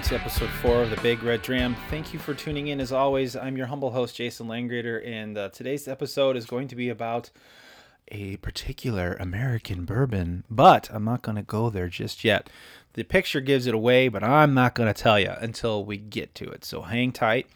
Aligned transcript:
welcome 0.00 0.16
to 0.16 0.24
episode 0.24 0.48
four 0.62 0.82
of 0.82 0.88
the 0.88 0.96
Big 1.02 1.22
Red 1.22 1.42
Dram. 1.42 1.76
Thank 1.90 2.14
you 2.14 2.18
for 2.18 2.32
tuning 2.32 2.68
in. 2.68 2.80
As 2.80 2.90
always, 2.90 3.36
I'm 3.36 3.58
your 3.58 3.66
humble 3.66 3.90
host, 3.90 4.16
Jason 4.16 4.46
Langgrader, 4.46 5.06
and 5.06 5.36
uh, 5.36 5.50
today's 5.50 5.86
episode 5.86 6.38
is 6.38 6.46
going 6.46 6.68
to 6.68 6.74
be 6.74 6.88
about 6.88 7.28
a 8.08 8.38
particular 8.38 9.14
American 9.20 9.84
bourbon, 9.84 10.44
but 10.48 10.88
I'm 10.90 11.04
not 11.04 11.20
going 11.20 11.36
to 11.36 11.42
go 11.42 11.68
there 11.68 11.88
just 11.88 12.24
yet. 12.24 12.48
The 12.94 13.02
picture 13.02 13.42
gives 13.42 13.66
it 13.66 13.74
away, 13.74 14.08
but 14.08 14.24
I'm 14.24 14.54
not 14.54 14.74
going 14.74 14.90
to 14.90 14.98
tell 14.98 15.20
you 15.20 15.34
until 15.38 15.84
we 15.84 15.98
get 15.98 16.34
to 16.36 16.48
it. 16.48 16.64
So 16.64 16.80
hang 16.80 17.12
tight. 17.12 17.46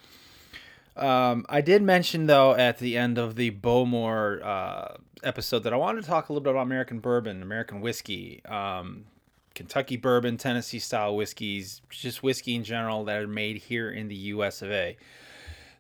Um, 0.99 1.47
I 1.49 1.63
did 1.63 1.81
mention 1.81 2.27
though 2.27 2.55
at 2.55 2.77
the 2.79 2.99
end 2.99 3.17
of 3.17 3.37
the 3.37 3.53
Bowmore 3.53 4.45
uh, 4.45 4.97
episode 5.23 5.61
that 5.61 5.73
I 5.73 5.77
wanted 5.77 6.03
to 6.03 6.09
talk 6.09 6.29
a 6.29 6.33
little 6.33 6.45
bit 6.45 6.51
about 6.51 6.65
American 6.65 6.99
bourbon, 6.99 7.41
American 7.41 7.81
whiskey, 7.81 8.45
um, 8.45 9.07
Kentucky 9.55 9.97
bourbon, 9.97 10.37
Tennessee 10.37 10.79
style 10.79 11.15
whiskeys, 11.17 11.81
just 11.91 12.23
whiskey 12.23 12.55
in 12.55 12.65
general 12.65 13.05
that 13.05 13.23
are 13.23 13.27
made 13.27 13.59
here 13.59 13.91
in 13.91 14.09
the 14.09 14.15
U.S. 14.15 14.63
of 14.63 14.71
A. 14.71 14.97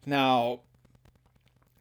Now, 0.06 0.60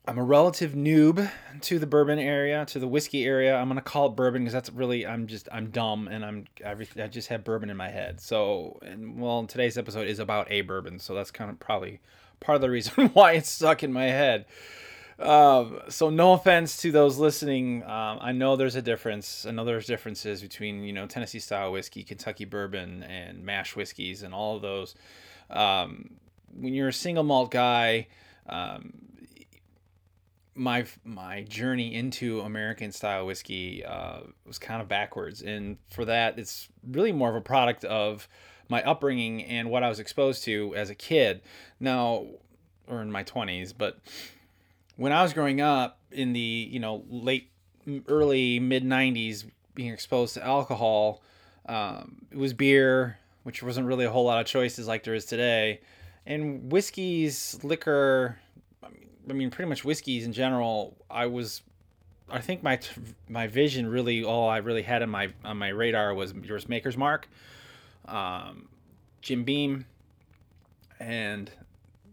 I'm 0.05 0.17
a 0.17 0.23
relative 0.23 0.73
noob 0.73 1.31
to 1.61 1.79
the 1.79 1.87
bourbon 1.87 2.19
area, 2.19 2.65
to 2.65 2.79
the 2.79 2.87
whiskey 2.87 3.25
area. 3.25 3.55
I'm 3.55 3.69
gonna 3.69 3.81
call 3.81 4.07
it 4.07 4.17
bourbon 4.17 4.41
because 4.41 4.53
that's 4.53 4.69
really 4.69 5.07
I'm 5.07 5.27
just 5.27 5.47
I'm 5.49 5.69
dumb 5.69 6.09
and 6.09 6.25
I'm 6.25 6.45
everything. 6.61 7.01
I 7.01 7.07
just 7.07 7.29
have 7.29 7.45
bourbon 7.45 7.69
in 7.69 7.77
my 7.77 7.89
head. 7.89 8.19
So, 8.19 8.79
and 8.81 9.19
well, 9.19 9.45
today's 9.45 9.77
episode 9.77 10.07
is 10.07 10.19
about 10.19 10.51
a 10.51 10.61
bourbon, 10.61 10.99
so 10.99 11.13
that's 11.13 11.31
kind 11.31 11.49
of 11.49 11.57
probably 11.59 12.01
part 12.41 12.57
of 12.57 12.61
the 12.61 12.69
reason 12.69 13.09
why 13.13 13.33
it's 13.33 13.49
stuck 13.49 13.81
in 13.81 13.93
my 13.93 14.05
head. 14.05 14.45
Um, 15.23 15.79
so 15.89 16.09
no 16.09 16.33
offense 16.33 16.77
to 16.77 16.91
those 16.91 17.17
listening. 17.17 17.83
Um, 17.83 18.19
I 18.21 18.33
know 18.33 18.55
there's 18.55 18.75
a 18.75 18.81
difference. 18.81 19.45
I 19.45 19.51
know 19.51 19.63
there's 19.63 19.85
differences 19.85 20.41
between 20.41 20.83
you 20.83 20.93
know 20.93 21.07
Tennessee 21.07 21.39
style 21.39 21.71
whiskey, 21.71 22.03
Kentucky 22.03 22.45
bourbon, 22.45 23.03
and 23.03 23.43
mash 23.43 23.75
whiskeys, 23.75 24.23
and 24.23 24.33
all 24.33 24.55
of 24.55 24.61
those. 24.61 24.95
Um, 25.49 26.11
when 26.53 26.73
you're 26.73 26.89
a 26.89 26.93
single 26.93 27.23
malt 27.23 27.51
guy, 27.51 28.07
um, 28.47 28.93
my 30.55 30.85
my 31.03 31.43
journey 31.43 31.95
into 31.95 32.41
American 32.41 32.91
style 32.91 33.25
whiskey 33.25 33.83
uh, 33.85 34.21
was 34.45 34.59
kind 34.59 34.81
of 34.81 34.87
backwards, 34.87 35.41
and 35.41 35.77
for 35.89 36.05
that, 36.05 36.37
it's 36.37 36.67
really 36.85 37.11
more 37.11 37.29
of 37.29 37.35
a 37.35 37.41
product 37.41 37.85
of 37.85 38.27
my 38.69 38.83
upbringing 38.83 39.43
and 39.45 39.69
what 39.69 39.83
I 39.83 39.89
was 39.89 39.99
exposed 39.99 40.43
to 40.45 40.75
as 40.75 40.89
a 40.89 40.95
kid. 40.95 41.41
Now, 41.79 42.27
or 42.87 43.01
in 43.01 43.11
my 43.11 43.23
twenties, 43.23 43.73
but 43.73 43.99
when 44.95 45.11
I 45.11 45.23
was 45.23 45.33
growing 45.33 45.61
up 45.61 45.99
in 46.11 46.33
the 46.33 46.39
you 46.71 46.79
know 46.79 47.03
late, 47.09 47.49
early 48.07 48.59
mid 48.59 48.83
'90s, 48.83 49.45
being 49.75 49.91
exposed 49.91 50.33
to 50.35 50.45
alcohol, 50.45 51.21
um, 51.67 52.17
it 52.31 52.37
was 52.37 52.53
beer, 52.53 53.17
which 53.43 53.63
wasn't 53.63 53.87
really 53.87 54.05
a 54.05 54.11
whole 54.11 54.25
lot 54.25 54.39
of 54.39 54.47
choices 54.47 54.87
like 54.87 55.03
there 55.03 55.15
is 55.15 55.25
today, 55.25 55.81
and 56.25 56.71
whiskeys, 56.71 57.59
liquor 57.63 58.37
I 59.29 59.33
mean, 59.33 59.49
pretty 59.49 59.69
much 59.69 59.85
whiskeys 59.85 60.25
in 60.25 60.33
general. 60.33 60.97
I 61.09 61.27
was, 61.27 61.61
I 62.29 62.39
think 62.39 62.63
my 62.63 62.79
my 63.29 63.47
vision 63.47 63.87
really 63.87 64.23
all 64.23 64.49
I 64.49 64.57
really 64.57 64.81
had 64.81 65.01
on 65.01 65.09
my 65.09 65.29
on 65.43 65.57
my 65.57 65.69
radar 65.69 66.13
was 66.13 66.33
yours 66.33 66.67
Maker's 66.67 66.97
Mark, 66.97 67.29
um, 68.05 68.67
Jim 69.21 69.43
Beam, 69.43 69.85
and 70.99 71.49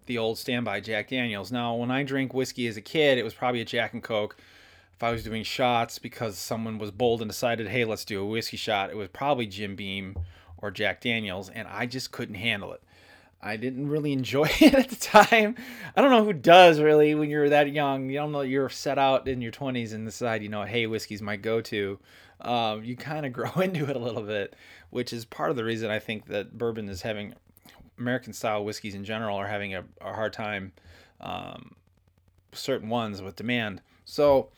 the 0.07 0.19
old 0.19 0.39
standby 0.39 0.81
Jack 0.81 1.09
Daniels. 1.09 1.53
Now, 1.53 1.75
when 1.75 1.91
I 1.91 2.03
drank 2.03 2.35
whiskey 2.35 2.67
as 2.67 2.77
a 2.77 2.83
kid, 2.83 3.19
it 3.19 3.25
was 3.25 3.35
probably 3.35 3.61
a 3.61 3.65
Jack 3.65 3.93
and 3.93 4.03
Coke. 4.03 4.37
If 4.97 5.03
I 5.03 5.13
was 5.13 5.25
doing 5.25 5.45
shots 5.45 5.99
because 5.99 6.37
someone 6.37 6.79
was 6.79 6.91
bold 6.91 7.23
and 7.23 7.31
decided, 7.31 7.69
hey, 7.69 7.85
let's 7.85 8.05
do 8.05 8.21
a 8.21 8.27
whiskey 8.27 8.59
shot, 8.59 8.91
it 8.91 8.97
was 8.97 9.09
probably 9.09 9.47
Jim 9.47 9.75
Beam 9.75 10.17
or 10.59 10.71
Jack 10.71 11.01
Daniels, 11.01 11.49
and 11.49 11.67
I 11.69 11.87
just 11.87 12.13
couldn't 12.13 12.35
handle 12.35 12.73
it. 12.73 12.83
I 13.43 13.57
didn't 13.57 13.89
really 13.89 14.13
enjoy 14.21 14.49
it 14.61 14.75
at 14.75 14.91
the 14.91 14.97
time. 14.97 15.55
I 15.97 16.01
don't 16.01 16.11
know 16.11 16.25
who 16.25 16.33
does 16.33 16.81
really 16.81 17.15
when 17.15 17.31
you're 17.31 17.49
that 17.49 17.73
young. 17.73 18.11
You 18.11 18.19
don't 18.19 18.33
know 18.33 18.43
you're 18.43 18.69
set 18.69 18.99
out 18.99 19.27
in 19.27 19.41
your 19.41 19.53
20s 19.53 19.95
and 19.95 20.05
decide, 20.05 20.43
you 20.43 20.49
know, 20.49 20.65
hey, 20.65 20.87
whiskey's 20.87 21.23
my 21.23 21.37
go-to. 21.37 21.99
Um, 22.41 22.85
you 22.85 22.97
kind 22.97 23.27
of 23.27 23.33
grow 23.35 23.53
into 23.63 23.89
it 23.89 23.97
a 23.97 24.01
little 24.01 24.23
bit, 24.23 24.55
which 24.91 25.13
is 25.13 25.25
part 25.25 25.51
of 25.51 25.57
the 25.57 25.65
reason 25.65 25.91
I 25.91 25.99
think 25.99 26.27
that 26.27 26.57
bourbon 26.57 26.89
is 26.89 27.03
having 27.03 27.35
American 28.01 28.33
style 28.33 28.65
whiskeys 28.65 28.95
in 28.95 29.05
general 29.05 29.37
are 29.37 29.47
having 29.47 29.75
a, 29.75 29.85
a 30.01 30.13
hard 30.13 30.33
time. 30.33 30.73
Um, 31.21 31.77
certain 32.53 32.89
ones 32.89 33.23
with 33.23 33.37
demand. 33.37 33.83
So 34.05 34.49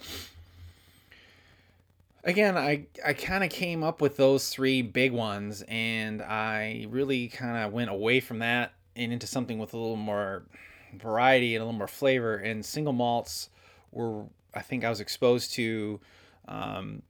again, 2.24 2.56
I 2.56 2.86
I 3.04 3.12
kind 3.12 3.44
of 3.44 3.50
came 3.50 3.82
up 3.82 4.00
with 4.00 4.16
those 4.16 4.48
three 4.48 4.82
big 4.82 5.12
ones, 5.12 5.62
and 5.68 6.22
I 6.22 6.86
really 6.88 7.28
kind 7.28 7.64
of 7.64 7.72
went 7.72 7.90
away 7.90 8.20
from 8.20 8.38
that 8.38 8.72
and 8.96 9.12
into 9.12 9.26
something 9.26 9.58
with 9.58 9.74
a 9.74 9.76
little 9.76 9.96
more 9.96 10.44
variety 10.94 11.54
and 11.54 11.62
a 11.62 11.64
little 11.64 11.78
more 11.78 11.88
flavor. 11.88 12.36
And 12.36 12.64
single 12.64 12.92
malts 12.92 13.48
were, 13.90 14.24
I 14.54 14.60
think, 14.60 14.84
I 14.84 14.90
was 14.90 15.00
exposed 15.00 15.52
to. 15.54 16.00
Um, 16.48 17.02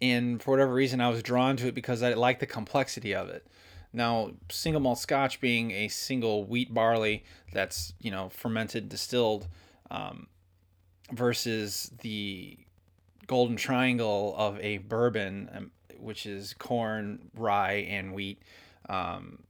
and 0.00 0.42
for 0.42 0.50
whatever 0.50 0.74
reason, 0.74 1.00
I 1.00 1.08
was 1.08 1.22
drawn 1.22 1.56
to 1.58 1.68
it 1.68 1.74
because 1.74 2.02
I 2.02 2.14
like 2.14 2.40
the 2.40 2.46
complexity 2.46 3.14
of 3.14 3.28
it. 3.28 3.46
Now, 3.92 4.30
single 4.50 4.80
malt 4.80 4.98
Scotch 4.98 5.40
being 5.40 5.70
a 5.70 5.88
single 5.88 6.44
wheat 6.44 6.72
barley 6.72 7.24
that's 7.52 7.92
you 8.00 8.10
know 8.10 8.30
fermented, 8.30 8.88
distilled, 8.88 9.48
um, 9.90 10.26
versus 11.12 11.90
the 12.00 12.58
golden 13.26 13.56
triangle 13.56 14.34
of 14.36 14.58
a 14.60 14.78
bourbon, 14.78 15.50
um, 15.54 15.70
which 15.98 16.26
is 16.26 16.54
corn, 16.54 17.30
rye, 17.36 17.86
and 17.88 18.12
wheat. 18.12 18.42
Um, 18.88 19.44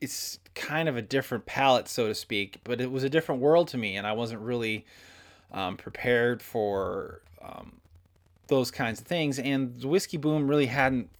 it's 0.00 0.40
kind 0.54 0.88
of 0.88 0.96
a 0.96 1.02
different 1.02 1.46
palette, 1.46 1.86
so 1.88 2.08
to 2.08 2.14
speak, 2.14 2.58
but 2.64 2.80
it 2.80 2.90
was 2.90 3.04
a 3.04 3.08
different 3.08 3.40
world 3.40 3.68
to 3.68 3.78
me, 3.78 3.96
and 3.96 4.06
I 4.06 4.12
wasn't 4.12 4.40
really 4.40 4.84
um, 5.52 5.76
prepared 5.76 6.42
for 6.42 7.22
um, 7.40 7.80
those 8.48 8.70
kinds 8.70 9.00
of 9.00 9.06
things. 9.06 9.38
And 9.38 9.80
the 9.80 9.86
whiskey 9.86 10.16
boom 10.16 10.48
really 10.48 10.66
hadn't 10.66 11.10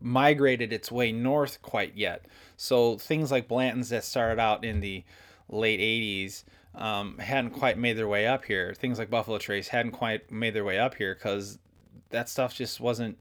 migrated 0.00 0.72
its 0.72 0.92
way 0.92 1.12
north 1.12 1.60
quite 1.62 1.96
yet. 1.96 2.24
So 2.56 2.98
things 2.98 3.30
like 3.30 3.48
Blanton's 3.48 3.88
that 3.90 4.04
started 4.04 4.40
out 4.40 4.64
in 4.64 4.80
the 4.80 5.04
late 5.48 5.80
80s 5.80 6.44
um, 6.74 7.18
hadn't 7.18 7.50
quite 7.50 7.78
made 7.78 7.96
their 7.96 8.08
way 8.08 8.26
up 8.26 8.44
here. 8.44 8.74
Things 8.74 8.98
like 8.98 9.10
Buffalo 9.10 9.38
Trace 9.38 9.68
hadn't 9.68 9.92
quite 9.92 10.30
made 10.30 10.54
their 10.54 10.64
way 10.64 10.78
up 10.78 10.94
here 10.94 11.14
because 11.14 11.58
that 12.10 12.28
stuff 12.28 12.54
just 12.54 12.80
wasn't. 12.80 13.16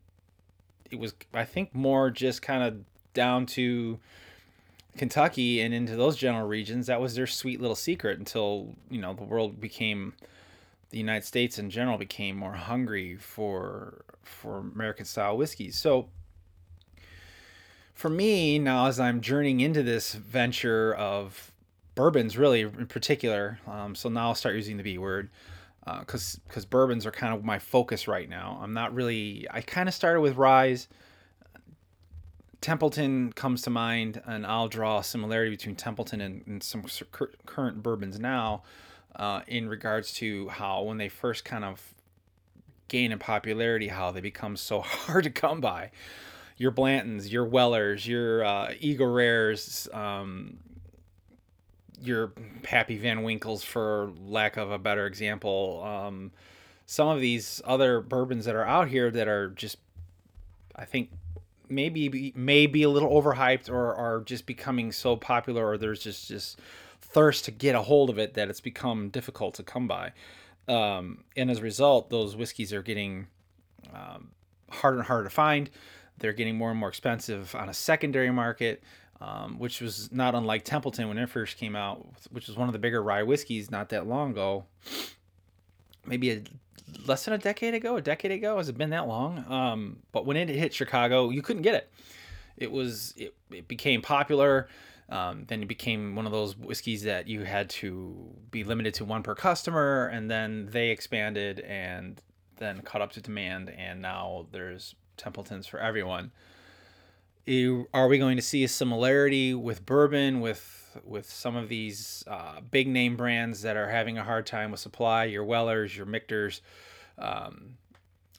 It 0.91 0.99
was, 0.99 1.13
I 1.33 1.45
think, 1.45 1.73
more 1.73 2.11
just 2.11 2.41
kind 2.41 2.63
of 2.63 2.77
down 3.13 3.45
to 3.47 3.99
Kentucky 4.97 5.61
and 5.61 5.73
into 5.73 5.95
those 5.95 6.15
general 6.15 6.47
regions. 6.47 6.87
That 6.87 7.01
was 7.01 7.15
their 7.15 7.27
sweet 7.27 7.61
little 7.61 7.75
secret 7.75 8.19
until 8.19 8.75
you 8.89 8.99
know 8.99 9.13
the 9.13 9.23
world 9.23 9.59
became, 9.59 10.13
the 10.89 10.97
United 10.97 11.25
States 11.25 11.57
in 11.57 11.69
general 11.69 11.97
became 11.97 12.35
more 12.35 12.53
hungry 12.53 13.15
for 13.15 14.03
for 14.21 14.57
American 14.57 15.05
style 15.05 15.37
whiskeys. 15.37 15.77
So 15.77 16.09
for 17.95 18.09
me 18.09 18.59
now, 18.59 18.85
as 18.85 18.99
I'm 18.99 19.21
journeying 19.21 19.61
into 19.61 19.81
this 19.81 20.13
venture 20.13 20.93
of 20.93 21.51
bourbons 21.95 22.37
really 22.37 22.61
in 22.61 22.87
particular. 22.87 23.59
Um, 23.65 23.95
so 23.95 24.09
now 24.09 24.27
I'll 24.27 24.35
start 24.35 24.55
using 24.55 24.77
the 24.77 24.83
B 24.83 24.97
word 24.97 25.29
because 25.99 26.35
uh, 26.35 26.39
because 26.47 26.65
bourbons 26.65 27.05
are 27.05 27.11
kind 27.11 27.33
of 27.33 27.43
my 27.43 27.57
focus 27.57 28.07
right 28.07 28.29
now. 28.29 28.59
I'm 28.61 28.73
not 28.73 28.93
really. 28.93 29.47
I 29.49 29.61
kind 29.61 29.87
of 29.89 29.95
started 29.95 30.21
with 30.21 30.35
Ryes. 30.35 30.87
Templeton 32.61 33.31
comes 33.33 33.61
to 33.63 33.69
mind, 33.69 34.21
and 34.25 34.45
I'll 34.45 34.67
draw 34.67 34.99
a 34.99 35.03
similarity 35.03 35.51
between 35.51 35.75
Templeton 35.75 36.19
and, 36.19 36.43
and 36.47 36.63
some 36.63 36.83
current 37.45 37.83
bourbons 37.83 38.19
now, 38.19 38.63
uh, 39.15 39.41
in 39.47 39.69
regards 39.69 40.13
to 40.13 40.49
how 40.49 40.81
when 40.81 40.97
they 40.97 41.07
first 41.07 41.45
kind 41.45 41.63
of 41.63 41.93
gain 42.87 43.11
in 43.11 43.19
popularity, 43.19 43.89
how 43.89 44.11
they 44.11 44.21
become 44.21 44.57
so 44.57 44.81
hard 44.81 45.25
to 45.25 45.29
come 45.29 45.61
by. 45.61 45.91
Your 46.57 46.71
Blantons, 46.71 47.31
your 47.31 47.45
Wellers, 47.45 48.07
your 48.07 48.43
uh, 48.43 48.73
Eagle 48.79 49.07
Rares, 49.07 49.89
um, 49.93 50.57
your 52.01 52.33
Pappy 52.63 52.97
Van 52.97 53.23
Winkles, 53.23 53.63
for 53.63 54.11
lack 54.25 54.57
of 54.57 54.71
a 54.71 54.77
better 54.77 55.05
example. 55.05 55.83
Um, 55.83 56.31
some 56.85 57.09
of 57.09 57.19
these 57.19 57.61
other 57.65 57.99
bourbons 58.01 58.45
that 58.45 58.55
are 58.55 58.65
out 58.65 58.87
here 58.87 59.11
that 59.11 59.27
are 59.27 59.49
just, 59.49 59.77
I 60.75 60.85
think, 60.85 61.09
maybe 61.67 62.31
may 62.35 62.67
be 62.67 62.83
a 62.83 62.89
little 62.89 63.09
overhyped 63.09 63.69
or 63.69 63.95
are 63.95 64.21
just 64.21 64.45
becoming 64.45 64.91
so 64.91 65.15
popular, 65.15 65.65
or 65.67 65.77
there's 65.77 65.99
just 65.99 66.27
just 66.27 66.59
thirst 67.01 67.45
to 67.45 67.51
get 67.51 67.75
a 67.75 67.81
hold 67.81 68.09
of 68.09 68.19
it 68.19 68.33
that 68.35 68.49
it's 68.49 68.61
become 68.61 69.09
difficult 69.09 69.55
to 69.55 69.63
come 69.63 69.87
by. 69.87 70.11
Um, 70.67 71.23
and 71.35 71.49
as 71.51 71.59
a 71.59 71.61
result, 71.61 72.09
those 72.09 72.35
whiskeys 72.35 72.73
are 72.73 72.81
getting 72.81 73.27
um, 73.93 74.31
harder 74.69 74.97
and 74.97 75.07
harder 75.07 75.25
to 75.25 75.29
find. 75.29 75.69
They're 76.19 76.33
getting 76.33 76.57
more 76.57 76.71
and 76.71 76.79
more 76.79 76.89
expensive 76.89 77.53
on 77.55 77.69
a 77.69 77.73
secondary 77.73 78.31
market 78.31 78.83
um, 79.21 79.57
which 79.59 79.81
was 79.81 80.11
not 80.11 80.35
unlike 80.35 80.65
Templeton 80.65 81.07
when 81.07 81.17
it 81.17 81.29
first 81.29 81.57
came 81.57 81.75
out, 81.75 82.05
which 82.31 82.47
was 82.47 82.57
one 82.57 82.67
of 82.67 82.73
the 82.73 82.79
bigger 82.79 83.01
rye 83.01 83.23
whiskeys 83.23 83.71
not 83.71 83.89
that 83.89 84.07
long 84.07 84.31
ago. 84.31 84.65
Maybe 86.05 86.31
a, 86.31 86.43
less 87.07 87.25
than 87.25 87.33
a 87.33 87.37
decade 87.37 87.73
ago, 87.73 87.95
a 87.95 88.01
decade 88.01 88.31
ago. 88.31 88.57
Has 88.57 88.69
it 88.69 88.77
been 88.77 88.89
that 88.89 89.07
long? 89.07 89.45
Um, 89.51 89.97
but 90.11 90.25
when 90.25 90.37
it 90.37 90.49
hit 90.49 90.73
Chicago, 90.73 91.29
you 91.29 91.41
couldn't 91.41 91.61
get 91.61 91.75
it. 91.75 91.91
it 92.57 92.71
was 92.71 93.13
it, 93.15 93.33
it 93.51 93.67
became 93.67 94.01
popular. 94.01 94.67
Um, 95.07 95.45
then 95.47 95.61
it 95.61 95.67
became 95.67 96.15
one 96.15 96.25
of 96.25 96.31
those 96.31 96.57
whiskeys 96.57 97.03
that 97.03 97.27
you 97.27 97.43
had 97.43 97.69
to 97.69 98.35
be 98.49 98.63
limited 98.63 98.95
to 98.95 99.05
one 99.05 99.23
per 99.23 99.35
customer, 99.35 100.07
and 100.07 100.29
then 100.29 100.67
they 100.71 100.89
expanded 100.89 101.59
and 101.59 102.21
then 102.57 102.81
caught 102.81 103.01
up 103.01 103.11
to 103.13 103.21
demand, 103.21 103.69
and 103.69 104.01
now 104.01 104.47
there's 104.51 104.95
Templetons 105.17 105.67
for 105.67 105.79
everyone. 105.79 106.31
Are 107.93 108.07
we 108.07 108.17
going 108.17 108.37
to 108.37 108.41
see 108.41 108.63
a 108.63 108.67
similarity 108.67 109.53
with 109.53 109.85
bourbon 109.85 110.41
with 110.41 110.99
with 111.03 111.29
some 111.29 111.55
of 111.55 111.67
these 111.69 112.23
uh, 112.27 112.61
big 112.71 112.87
name 112.87 113.17
brands 113.17 113.61
that 113.61 113.75
are 113.75 113.89
having 113.89 114.17
a 114.17 114.23
hard 114.23 114.45
time 114.45 114.71
with 114.71 114.79
supply? 114.79 115.25
Your 115.25 115.43
Wellers, 115.43 115.95
your 115.95 116.05
Michter's, 116.05 116.61
um, 117.19 117.77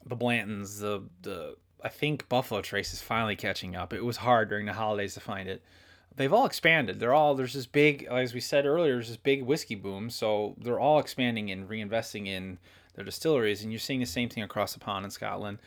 the 0.05 0.17
Blantons, 0.17 0.81
the 0.81 1.05
the 1.23 1.56
I 1.84 1.88
think 1.88 2.28
Buffalo 2.28 2.62
Trace 2.62 2.93
is 2.93 3.02
finally 3.02 3.37
catching 3.37 3.76
up. 3.76 3.93
It 3.93 4.05
was 4.05 4.17
hard 4.19 4.49
during 4.49 4.67
the 4.67 4.72
holidays 4.72 5.14
to 5.14 5.20
find 5.20 5.49
it. 5.49 5.62
They've 6.17 6.32
all 6.32 6.46
expanded. 6.46 6.99
They're 6.99 7.14
all 7.14 7.34
there's 7.34 7.52
this 7.52 7.67
big, 7.67 8.05
as 8.11 8.34
we 8.34 8.40
said 8.40 8.67
earlier, 8.67 8.94
there's 8.94 9.08
this 9.08 9.19
big 9.19 9.43
whiskey 9.43 9.75
boom. 9.75 10.11
So 10.11 10.56
they're 10.58 10.81
all 10.81 10.99
expanding 10.99 11.50
and 11.50 11.69
reinvesting 11.69 12.26
in 12.26 12.58
their 12.94 13.05
distilleries, 13.05 13.62
and 13.62 13.70
you're 13.70 13.79
seeing 13.79 14.00
the 14.00 14.06
same 14.06 14.31
thing 14.31 14.43
across 14.43 14.72
the 14.72 14.81
pond 14.81 15.05
in 15.05 15.11
Scotland. 15.11 15.58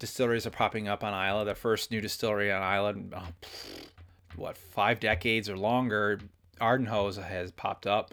Distilleries 0.00 0.46
are 0.46 0.50
popping 0.50 0.88
up 0.88 1.04
on 1.04 1.14
Islay. 1.14 1.44
The 1.44 1.54
first 1.54 1.92
new 1.92 2.00
distillery 2.00 2.50
on 2.50 2.62
Islay, 2.62 3.04
oh, 3.14 3.28
what 4.34 4.56
five 4.56 4.98
decades 4.98 5.48
or 5.48 5.56
longer, 5.56 6.20
Ardnahoe's 6.60 7.16
has 7.16 7.52
popped 7.52 7.86
up. 7.86 8.12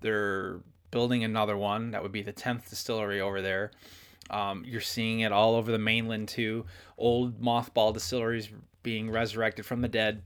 They're 0.00 0.60
building 0.90 1.24
another 1.24 1.56
one. 1.56 1.90
That 1.90 2.02
would 2.02 2.12
be 2.12 2.22
the 2.22 2.32
tenth 2.32 2.70
distillery 2.70 3.20
over 3.20 3.42
there. 3.42 3.72
Um, 4.30 4.64
you're 4.64 4.80
seeing 4.80 5.20
it 5.20 5.32
all 5.32 5.56
over 5.56 5.70
the 5.70 5.78
mainland 5.78 6.28
too. 6.28 6.64
Old 6.96 7.40
mothball 7.42 7.92
distilleries 7.92 8.48
being 8.82 9.10
resurrected 9.10 9.66
from 9.66 9.80
the 9.80 9.88
dead 9.88 10.22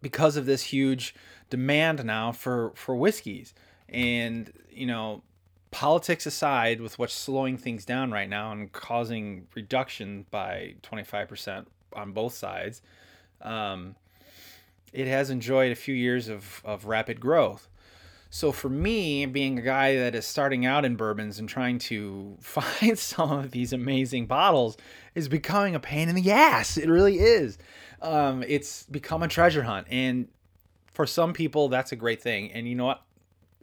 because 0.00 0.36
of 0.36 0.46
this 0.46 0.62
huge 0.62 1.14
demand 1.50 2.04
now 2.04 2.32
for 2.32 2.72
for 2.74 2.96
whiskeys. 2.96 3.54
And 3.88 4.50
you 4.70 4.86
know, 4.86 5.22
politics 5.70 6.26
aside, 6.26 6.80
with 6.80 6.98
what's 6.98 7.14
slowing 7.14 7.56
things 7.56 7.84
down 7.84 8.10
right 8.10 8.28
now 8.28 8.52
and 8.52 8.72
causing 8.72 9.46
reduction 9.54 10.26
by 10.30 10.74
25% 10.82 11.66
on 11.92 12.12
both 12.12 12.34
sides, 12.34 12.82
um, 13.42 13.94
it 14.92 15.06
has 15.06 15.30
enjoyed 15.30 15.72
a 15.72 15.76
few 15.76 15.94
years 15.94 16.28
of, 16.28 16.62
of 16.64 16.86
rapid 16.86 17.20
growth. 17.20 17.68
So 18.30 18.52
for 18.52 18.68
me, 18.68 19.24
being 19.24 19.58
a 19.58 19.62
guy 19.62 19.96
that 19.96 20.14
is 20.14 20.26
starting 20.26 20.66
out 20.66 20.84
in 20.84 20.96
bourbons 20.96 21.38
and 21.38 21.48
trying 21.48 21.78
to 21.80 22.36
find 22.40 22.98
some 22.98 23.32
of 23.32 23.50
these 23.50 23.72
amazing 23.72 24.26
bottles 24.26 24.76
is 25.14 25.28
becoming 25.28 25.74
a 25.74 25.80
pain 25.80 26.08
in 26.08 26.14
the 26.14 26.30
ass. 26.30 26.76
It 26.76 26.88
really 26.88 27.18
is. 27.18 27.58
Um, 28.00 28.44
it's 28.46 28.84
become 28.84 29.22
a 29.22 29.28
treasure 29.28 29.62
hunt, 29.64 29.88
and 29.90 30.28
for 30.92 31.06
some 31.06 31.32
people, 31.32 31.68
that's 31.68 31.90
a 31.90 31.96
great 31.96 32.22
thing. 32.22 32.52
And 32.52 32.68
you 32.68 32.76
know 32.76 32.86
what? 32.86 33.02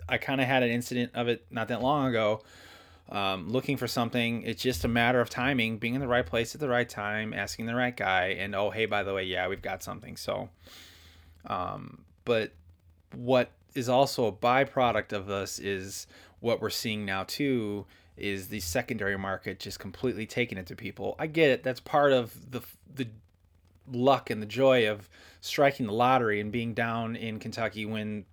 I 0.08 0.18
kind 0.18 0.42
of 0.42 0.48
had 0.48 0.64
an 0.64 0.70
incident 0.70 1.12
of 1.16 1.28
it 1.28 1.46
not 1.50 1.68
that 1.70 1.82
long 1.82 2.08
ago. 2.08 2.42
Um, 3.10 3.50
looking 3.50 3.78
for 3.78 3.88
something, 3.88 4.42
it's 4.44 4.64
just 4.64 4.84
a 4.84 4.88
matter 4.88 5.22
of 5.22 5.30
timing, 5.30 5.78
being 5.78 5.94
in 5.94 6.02
the 6.02 6.08
right 6.08 6.26
place 6.26 6.56
at 6.56 6.62
the 6.62 6.68
right 6.68 6.90
time, 6.90 7.34
asking 7.34 7.68
the 7.68 7.76
right 7.76 7.96
guy, 7.96 8.36
and 8.40 8.56
oh, 8.56 8.72
hey, 8.72 8.88
by 8.88 9.04
the 9.04 9.14
way, 9.14 9.24
yeah, 9.24 9.48
we've 9.48 9.62
got 9.62 9.84
something. 9.84 10.18
So, 10.18 10.50
um, 11.46 12.04
but 12.24 12.54
what 13.14 13.52
is 13.76 13.90
also 13.90 14.26
a 14.26 14.32
byproduct 14.32 15.14
of 15.14 15.28
this 15.28 15.60
is 15.60 16.08
what 16.40 16.62
we're 16.62 16.70
seeing 16.70 17.06
now 17.06 17.24
too 17.24 17.86
is 18.18 18.48
the 18.48 18.62
secondary 18.62 19.18
market 19.18 19.60
just 19.60 19.80
completely 19.80 20.26
taking 20.26 20.58
it 20.58 20.66
to 20.68 20.76
people. 20.76 21.16
I 21.20 21.28
get 21.28 21.50
it. 21.50 21.64
That's 21.64 21.80
part 21.80 22.14
of 22.14 22.52
the 22.52 22.62
the 22.94 23.08
luck 23.92 24.30
and 24.30 24.42
the 24.42 24.48
joy 24.48 24.90
of 24.90 25.10
striking 25.42 25.86
the 25.86 25.94
lottery 25.94 26.40
and 26.40 26.52
being 26.52 26.74
down 26.74 27.16
in 27.16 27.40
Kentucky 27.40 27.86
when 27.86 28.26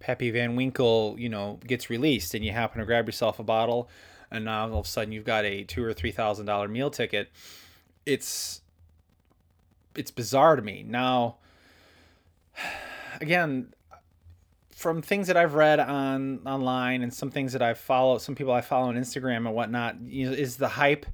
Pappy 0.00 0.30
Van 0.30 0.56
Winkle, 0.56 1.16
you 1.18 1.28
know, 1.28 1.58
gets 1.66 1.90
released 1.90 2.34
and 2.34 2.44
you 2.44 2.52
happen 2.52 2.80
to 2.80 2.86
grab 2.86 3.06
yourself 3.06 3.38
a 3.38 3.42
bottle 3.42 3.88
and 4.30 4.44
now 4.44 4.68
all 4.68 4.80
of 4.80 4.86
a 4.86 4.88
sudden 4.88 5.12
you've 5.12 5.24
got 5.24 5.44
a 5.44 5.64
two 5.64 5.84
or 5.84 5.92
three 5.92 6.12
thousand 6.12 6.46
dollar 6.46 6.68
meal 6.68 6.90
ticket. 6.90 7.30
It's 8.06 8.62
it's 9.94 10.10
bizarre 10.10 10.56
to 10.56 10.62
me. 10.62 10.84
Now 10.86 11.36
again, 13.20 13.72
from 14.70 15.02
things 15.02 15.26
that 15.26 15.36
I've 15.36 15.54
read 15.54 15.80
on 15.80 16.40
online 16.46 17.02
and 17.02 17.12
some 17.12 17.30
things 17.30 17.52
that 17.52 17.62
I've 17.62 17.78
followed, 17.78 18.22
some 18.22 18.34
people 18.34 18.52
I 18.52 18.60
follow 18.60 18.88
on 18.88 18.96
Instagram 18.96 19.38
and 19.38 19.54
whatnot, 19.54 20.00
you 20.02 20.26
know, 20.26 20.32
is 20.32 20.56
the 20.56 20.68
hype 20.68 21.06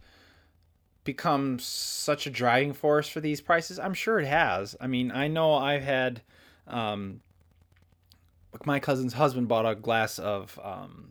become 1.04 1.58
such 1.58 2.26
a 2.26 2.30
driving 2.30 2.72
force 2.72 3.08
for 3.08 3.20
these 3.20 3.40
prices? 3.40 3.78
I'm 3.78 3.94
sure 3.94 4.20
it 4.20 4.26
has. 4.26 4.76
I 4.80 4.86
mean, 4.86 5.10
I 5.10 5.28
know 5.28 5.54
I've 5.54 5.82
had, 5.82 6.20
um, 6.66 7.20
my 8.64 8.78
cousin's 8.78 9.14
husband 9.14 9.48
bought 9.48 9.66
a 9.66 9.74
glass 9.74 10.18
of, 10.18 10.58
um, 10.62 11.10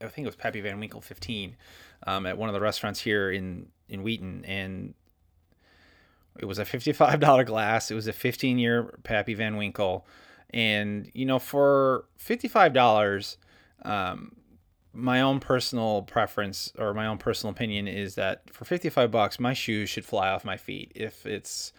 I 0.00 0.06
think 0.08 0.24
it 0.24 0.28
was 0.28 0.36
Pappy 0.36 0.60
Van 0.60 0.78
Winkle 0.78 1.00
15, 1.00 1.56
um, 2.06 2.26
at 2.26 2.38
one 2.38 2.48
of 2.48 2.52
the 2.54 2.60
restaurants 2.60 3.00
here 3.00 3.30
in 3.30 3.68
in 3.88 4.02
Wheaton, 4.02 4.44
and 4.44 4.94
it 6.38 6.44
was 6.44 6.58
a 6.58 6.64
$55 6.64 7.46
glass. 7.46 7.90
It 7.90 7.94
was 7.94 8.06
a 8.06 8.12
15 8.12 8.58
year 8.58 8.98
Pappy 9.02 9.34
Van 9.34 9.56
Winkle 9.56 10.06
and 10.50 11.10
you 11.12 11.26
know, 11.26 11.38
for 11.38 12.06
fifty-five 12.16 12.72
dollars, 12.72 13.36
um, 13.82 14.36
my 14.92 15.20
own 15.20 15.40
personal 15.40 16.02
preference 16.02 16.72
or 16.78 16.94
my 16.94 17.06
own 17.06 17.18
personal 17.18 17.52
opinion 17.52 17.86
is 17.86 18.14
that 18.14 18.42
for 18.52 18.64
fifty-five 18.64 19.10
bucks, 19.10 19.38
my 19.38 19.52
shoes 19.52 19.90
should 19.90 20.04
fly 20.04 20.28
off 20.30 20.44
my 20.44 20.56
feet. 20.56 20.92
If 20.94 21.26
it's 21.26 21.72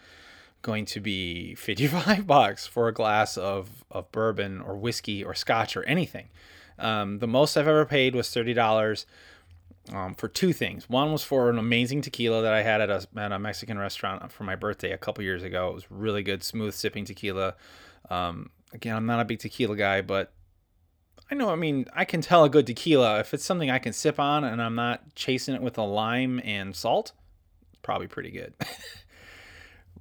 going 0.62 0.84
to 0.86 1.00
be 1.00 1.54
55 1.54 2.26
bucks 2.26 2.66
for 2.66 2.88
a 2.88 2.92
glass 2.92 3.36
of, 3.36 3.84
of 3.90 4.10
bourbon 4.12 4.60
or 4.60 4.76
whiskey 4.76 5.24
or 5.24 5.34
scotch 5.34 5.76
or 5.76 5.84
anything. 5.84 6.28
Um, 6.78 7.18
the 7.18 7.28
most 7.28 7.56
I've 7.56 7.68
ever 7.68 7.84
paid 7.84 8.14
was 8.14 8.28
$30 8.28 9.04
um, 9.92 10.14
for 10.14 10.28
two 10.28 10.52
things. 10.52 10.88
One 10.88 11.12
was 11.12 11.22
for 11.22 11.50
an 11.50 11.58
amazing 11.58 12.02
tequila 12.02 12.42
that 12.42 12.52
I 12.52 12.62
had 12.62 12.80
at 12.80 12.90
a, 12.90 13.06
at 13.16 13.32
a 13.32 13.38
Mexican 13.38 13.78
restaurant 13.78 14.30
for 14.32 14.44
my 14.44 14.56
birthday 14.56 14.92
a 14.92 14.98
couple 14.98 15.24
years 15.24 15.42
ago. 15.42 15.68
It 15.70 15.74
was 15.74 15.90
really 15.90 16.22
good, 16.22 16.42
smooth 16.42 16.74
sipping 16.74 17.04
tequila. 17.04 17.54
Um, 18.08 18.50
again, 18.72 18.96
I'm 18.96 19.06
not 19.06 19.20
a 19.20 19.24
big 19.24 19.38
tequila 19.38 19.76
guy, 19.76 20.00
but 20.02 20.32
I 21.30 21.34
know, 21.34 21.50
I 21.50 21.56
mean, 21.56 21.86
I 21.94 22.04
can 22.04 22.20
tell 22.20 22.44
a 22.44 22.48
good 22.48 22.66
tequila 22.66 23.20
if 23.20 23.32
it's 23.32 23.44
something 23.44 23.70
I 23.70 23.78
can 23.78 23.92
sip 23.92 24.18
on 24.18 24.44
and 24.44 24.60
I'm 24.60 24.74
not 24.74 25.14
chasing 25.14 25.54
it 25.54 25.62
with 25.62 25.78
a 25.78 25.82
lime 25.82 26.40
and 26.44 26.74
salt, 26.74 27.12
probably 27.82 28.08
pretty 28.08 28.30
good. 28.30 28.54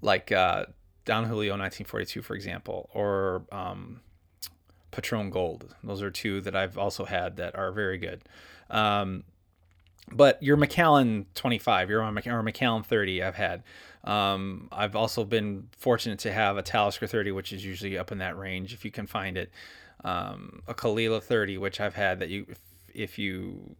like 0.01 0.31
uh, 0.31 0.65
Don 1.05 1.25
Julio 1.25 1.53
1942, 1.53 2.21
for 2.21 2.35
example, 2.35 2.89
or 2.93 3.43
um, 3.51 4.01
Patron 4.91 5.29
Gold. 5.29 5.75
Those 5.83 6.01
are 6.01 6.11
two 6.11 6.41
that 6.41 6.55
I've 6.55 6.77
also 6.77 7.05
had 7.05 7.37
that 7.37 7.55
are 7.55 7.71
very 7.71 7.97
good. 7.97 8.21
Um, 8.69 9.23
but 10.11 10.41
your 10.41 10.57
Macallan 10.57 11.27
25, 11.35 11.89
your 11.89 12.03
or 12.03 12.43
Macallan 12.43 12.83
30, 12.83 13.23
I've 13.23 13.35
had. 13.35 13.63
Um, 14.03 14.69
I've 14.71 14.95
also 14.95 15.23
been 15.23 15.67
fortunate 15.77 16.19
to 16.19 16.31
have 16.31 16.57
a 16.57 16.61
Talisker 16.61 17.05
30, 17.05 17.31
which 17.31 17.53
is 17.53 17.63
usually 17.65 17.97
up 17.97 18.11
in 18.11 18.17
that 18.19 18.37
range 18.37 18.73
if 18.73 18.85
you 18.85 18.91
can 18.91 19.07
find 19.07 19.37
it. 19.37 19.51
Um, 20.03 20.63
a 20.67 20.73
Caol 20.73 20.99
Ila 20.99 21.21
30, 21.21 21.57
which 21.57 21.81
I've 21.81 21.95
had 21.95 22.19
that 22.19 22.29
you, 22.29 22.45
if, 22.47 22.59
if 22.93 23.19
you 23.19 23.75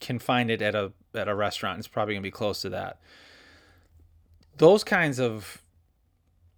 can 0.00 0.18
find 0.18 0.50
it 0.50 0.62
at 0.62 0.74
a 0.74 0.92
at 1.14 1.28
a 1.28 1.34
restaurant, 1.34 1.78
it's 1.78 1.88
probably 1.88 2.14
gonna 2.14 2.22
be 2.22 2.30
close 2.30 2.62
to 2.62 2.70
that. 2.70 2.98
Those 4.56 4.84
kinds 4.84 5.18
of 5.18 5.62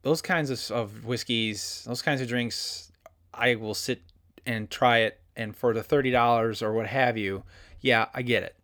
those 0.02 0.22
kinds 0.22 0.50
of, 0.50 0.70
of 0.70 1.04
whiskeys, 1.04 1.82
those 1.86 2.02
kinds 2.02 2.20
of 2.20 2.28
drinks, 2.28 2.92
I 3.34 3.56
will 3.56 3.74
sit 3.74 4.02
and 4.44 4.70
try 4.70 4.98
it. 4.98 5.20
And 5.34 5.54
for 5.54 5.74
the 5.74 5.82
thirty 5.82 6.10
dollars 6.10 6.62
or 6.62 6.72
what 6.72 6.86
have 6.86 7.16
you, 7.18 7.42
yeah, 7.80 8.06
I 8.14 8.22
get 8.22 8.42
it. 8.42 8.56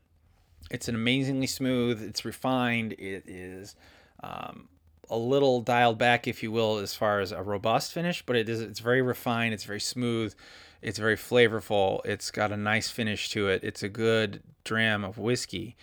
It's 0.71 0.89
an 0.89 0.95
amazingly 0.95 1.47
smooth. 1.47 2.03
It's 2.03 2.25
refined. 2.25 2.93
It 2.95 3.25
is 3.27 3.77
um, 4.23 4.69
a 5.11 5.19
little 5.19 5.61
dialed 5.61 5.99
back, 5.99 6.27
if 6.27 6.43
you 6.43 6.51
will, 6.51 6.79
as 6.79 6.95
far 6.95 7.21
as 7.21 7.33
a 7.33 7.43
robust 7.43 7.93
finish, 7.93 8.25
but 8.25 8.37
it 8.37 8.49
is 8.49 8.61
it's 8.61 8.81
very 8.81 9.03
refined. 9.03 9.53
It's 9.53 9.65
very 9.65 9.81
smooth. 9.81 10.35
It's 10.81 10.99
very 10.99 11.17
flavorful. 11.17 12.01
It's 12.07 12.31
got 12.31 12.53
a 12.53 12.57
nice 12.57 12.89
finish 12.89 13.29
to 13.31 13.49
it. 13.49 13.63
It's 13.63 13.83
a 13.83 13.89
good 13.89 14.43
dram 14.65 15.05
of 15.05 15.19
whiskey. 15.19 15.77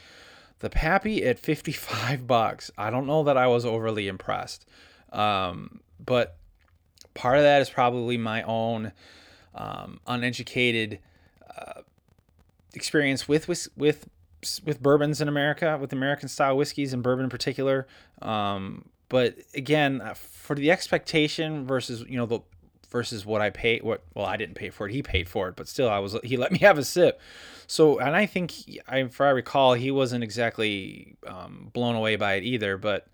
The 0.60 0.70
Pappy 0.70 1.24
at 1.24 1.40
55 1.40 2.28
bucks. 2.28 2.72
I 2.78 2.90
don't 2.90 3.08
know 3.08 3.24
that 3.24 3.38
I 3.38 3.48
was 3.48 3.66
overly 3.66 4.08
impressed. 4.08 4.66
Um, 5.12 5.80
but 6.04 6.36
part 7.14 7.38
of 7.38 7.44
that 7.44 7.62
is 7.62 7.70
probably 7.70 8.18
my 8.18 8.44
own 8.44 8.92
um, 9.56 10.00
uneducated 10.06 11.00
uh, 11.58 11.82
experience 12.74 13.28
with, 13.28 13.48
with 13.48 13.68
with 13.76 14.08
with 14.64 14.82
bourbons 14.82 15.20
in 15.20 15.28
America, 15.28 15.78
with 15.80 15.92
American 15.92 16.30
style 16.30 16.56
whiskeys 16.56 16.94
and 16.94 17.04
bourbon 17.04 17.26
in 17.26 17.30
particular. 17.30 17.88
Um, 18.22 18.86
but 19.10 19.36
again, 19.54 20.02
uh, 20.02 20.14
for 20.14 20.56
the 20.56 20.72
expectation 20.72 21.66
versus 21.66 22.06
you 22.08 22.18
know 22.18 22.26
the 22.26 22.40
versus 22.90 23.26
what 23.26 23.42
I 23.42 23.50
paid, 23.50 23.84
what 23.84 24.04
well 24.14 24.26
I 24.26 24.38
didn't 24.38 24.56
pay 24.56 24.70
for 24.70 24.88
it, 24.88 24.94
he 24.94 25.02
paid 25.02 25.30
for 25.30 25.48
it, 25.48 25.56
but 25.56 25.68
still 25.68 25.90
I 25.90 26.00
was 26.00 26.18
he 26.24 26.38
let 26.38 26.52
me 26.52 26.58
have 26.62 26.78
a 26.78 26.84
sip. 26.84 27.20
So 27.68 28.00
and 28.00 28.16
I 28.16 28.26
think 28.26 28.54
I, 28.88 29.00
if 29.00 29.22
I 29.22 29.30
recall, 29.30 29.74
he 29.74 29.92
wasn't 29.92 30.24
exactly 30.24 31.16
um, 31.28 31.70
blown 31.74 31.96
away 31.96 32.16
by 32.16 32.34
it 32.34 32.44
either. 32.44 32.78
But 32.78 33.08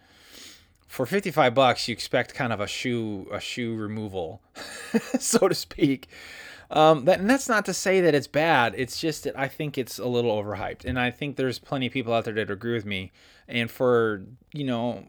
for 0.87 1.05
55 1.05 1.53
bucks, 1.53 1.87
you 1.87 1.93
expect 1.93 2.33
kind 2.33 2.53
of 2.53 2.59
a 2.59 2.67
shoe 2.67 3.27
a 3.31 3.39
shoe 3.39 3.75
removal, 3.75 4.41
so 5.19 5.47
to 5.47 5.55
speak. 5.55 6.07
Um, 6.71 7.05
that, 7.05 7.19
and 7.19 7.29
that's 7.29 7.47
not 7.47 7.65
to 7.65 7.73
say 7.73 8.01
that 8.01 8.15
it's 8.15 8.27
bad. 8.27 8.73
It's 8.75 8.99
just 8.99 9.25
that 9.25 9.37
I 9.37 9.47
think 9.47 9.77
it's 9.77 9.99
a 9.99 10.07
little 10.07 10.31
overhyped, 10.31 10.83
and 10.83 10.99
I 10.99 11.11
think 11.11 11.35
there's 11.35 11.59
plenty 11.59 11.87
of 11.87 11.93
people 11.93 12.13
out 12.13 12.25
there 12.25 12.33
that 12.33 12.49
agree 12.49 12.73
with 12.73 12.85
me. 12.85 13.11
And 13.47 13.69
for 13.69 14.23
you 14.51 14.63
know, 14.63 15.05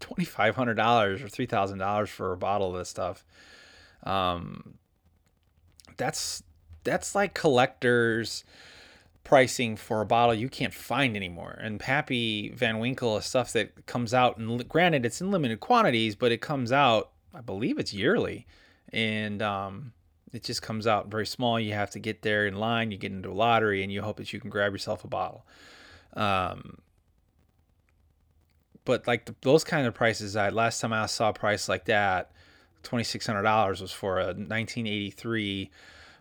twenty 0.00 0.24
five 0.24 0.56
hundred 0.56 0.74
dollars 0.74 1.22
or 1.22 1.28
three 1.28 1.46
thousand 1.46 1.78
dollars 1.78 2.10
for 2.10 2.32
a 2.32 2.36
bottle 2.36 2.72
of 2.72 2.78
this 2.78 2.88
stuff, 2.88 3.24
um, 4.04 4.74
that's 5.96 6.42
that's 6.84 7.14
like 7.14 7.34
collectors 7.34 8.44
pricing 9.28 9.76
for 9.76 10.00
a 10.00 10.06
bottle 10.06 10.34
you 10.34 10.48
can't 10.48 10.72
find 10.72 11.14
anymore. 11.14 11.58
And 11.60 11.78
Pappy 11.78 12.48
Van 12.48 12.78
Winkle 12.78 13.18
is 13.18 13.26
stuff 13.26 13.52
that 13.52 13.84
comes 13.84 14.14
out, 14.14 14.38
and 14.38 14.66
granted, 14.66 15.04
it's 15.04 15.20
in 15.20 15.30
limited 15.30 15.60
quantities, 15.60 16.14
but 16.14 16.32
it 16.32 16.40
comes 16.40 16.72
out, 16.72 17.10
I 17.34 17.42
believe 17.42 17.78
it's 17.78 17.92
yearly. 17.92 18.46
And 18.90 19.42
um, 19.42 19.92
it 20.32 20.44
just 20.44 20.62
comes 20.62 20.86
out 20.86 21.08
very 21.08 21.26
small. 21.26 21.60
You 21.60 21.74
have 21.74 21.90
to 21.90 21.98
get 21.98 22.22
there 22.22 22.46
in 22.46 22.54
line, 22.54 22.90
you 22.90 22.96
get 22.96 23.12
into 23.12 23.30
a 23.30 23.32
lottery, 23.32 23.82
and 23.82 23.92
you 23.92 24.00
hope 24.00 24.16
that 24.16 24.32
you 24.32 24.40
can 24.40 24.48
grab 24.48 24.72
yourself 24.72 25.04
a 25.04 25.08
bottle. 25.08 25.44
Um, 26.14 26.78
but 28.88 29.06
like 29.06 29.26
the, 29.26 29.34
those 29.42 29.64
kind 29.64 29.86
of 29.86 29.92
prices, 29.92 30.34
I 30.34 30.48
last 30.48 30.80
time 30.80 30.94
I 30.94 31.04
saw 31.04 31.28
a 31.28 31.32
price 31.34 31.68
like 31.68 31.84
that, 31.84 32.30
twenty 32.82 33.04
six 33.04 33.26
hundred 33.26 33.42
dollars 33.42 33.82
was 33.82 33.92
for 33.92 34.18
a 34.18 34.32
nineteen 34.32 34.86
eighty 34.86 35.10
three 35.10 35.70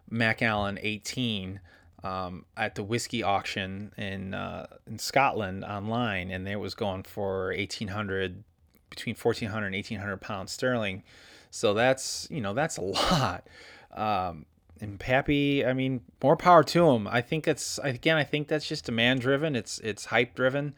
Macallan 0.09 0.77
eighteen 0.81 1.61
um, 2.03 2.43
at 2.57 2.75
the 2.75 2.83
whiskey 2.83 3.23
auction 3.23 3.93
in 3.97 4.33
uh, 4.33 4.67
in 4.85 4.99
Scotland 4.99 5.63
online, 5.63 6.29
and 6.29 6.45
it 6.45 6.57
was 6.57 6.75
going 6.75 7.03
for 7.03 7.53
eighteen 7.53 7.87
hundred, 7.87 8.43
between 8.89 9.15
fourteen 9.15 9.47
hundred 9.47 9.67
and 9.67 9.75
eighteen 9.75 9.99
hundred 9.99 10.19
pounds 10.19 10.51
sterling. 10.51 11.03
So 11.49 11.73
that's 11.73 12.27
you 12.29 12.41
know 12.41 12.53
that's 12.53 12.75
a 12.75 12.81
lot. 12.81 13.47
Um, 13.95 14.45
and 14.81 14.99
Pappy, 14.99 15.65
I 15.65 15.71
mean, 15.71 16.01
more 16.21 16.35
power 16.35 16.65
to 16.65 16.89
him. 16.89 17.07
I 17.07 17.21
think 17.21 17.47
it's 17.47 17.79
again, 17.81 18.17
I 18.17 18.25
think 18.25 18.49
that's 18.49 18.67
just 18.67 18.83
demand 18.83 19.21
driven. 19.21 19.55
It's 19.55 19.79
it's 19.79 20.03
hype 20.03 20.35
driven. 20.35 20.75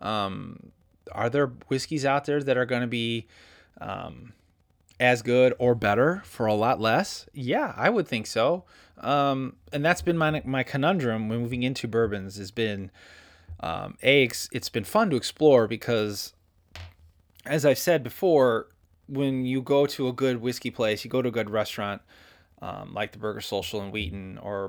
Um, 0.00 0.72
are 1.12 1.30
there 1.30 1.46
whiskeys 1.68 2.04
out 2.04 2.24
there 2.24 2.42
that 2.42 2.56
are 2.56 2.66
going 2.66 2.82
to 2.82 2.88
be 2.88 3.26
um, 3.80 4.32
as 5.00 5.22
good 5.22 5.54
or 5.58 5.74
better 5.74 6.22
for 6.24 6.46
a 6.46 6.54
lot 6.54 6.80
less? 6.80 7.26
Yeah, 7.32 7.72
I 7.76 7.90
would 7.90 8.08
think 8.08 8.26
so. 8.26 8.64
Um, 8.98 9.56
and 9.72 9.84
that's 9.84 10.02
been 10.02 10.18
my 10.18 10.42
my 10.44 10.62
conundrum 10.62 11.28
when 11.28 11.40
moving 11.40 11.62
into 11.62 11.86
bourbons 11.86 12.36
has 12.36 12.50
been 12.50 12.90
um, 13.60 13.96
a 14.02 14.24
it's, 14.24 14.48
it's 14.52 14.68
been 14.68 14.84
fun 14.84 15.10
to 15.10 15.16
explore 15.16 15.68
because 15.68 16.32
as 17.46 17.64
I've 17.64 17.78
said 17.78 18.02
before, 18.02 18.68
when 19.08 19.44
you 19.44 19.62
go 19.62 19.86
to 19.86 20.08
a 20.08 20.12
good 20.12 20.38
whiskey 20.40 20.70
place, 20.70 21.04
you 21.04 21.10
go 21.10 21.22
to 21.22 21.28
a 21.28 21.32
good 21.32 21.50
restaurant 21.50 22.02
um, 22.60 22.92
like 22.92 23.12
the 23.12 23.18
Burger 23.18 23.40
Social 23.40 23.80
in 23.82 23.90
Wheaton 23.90 24.38
or 24.38 24.68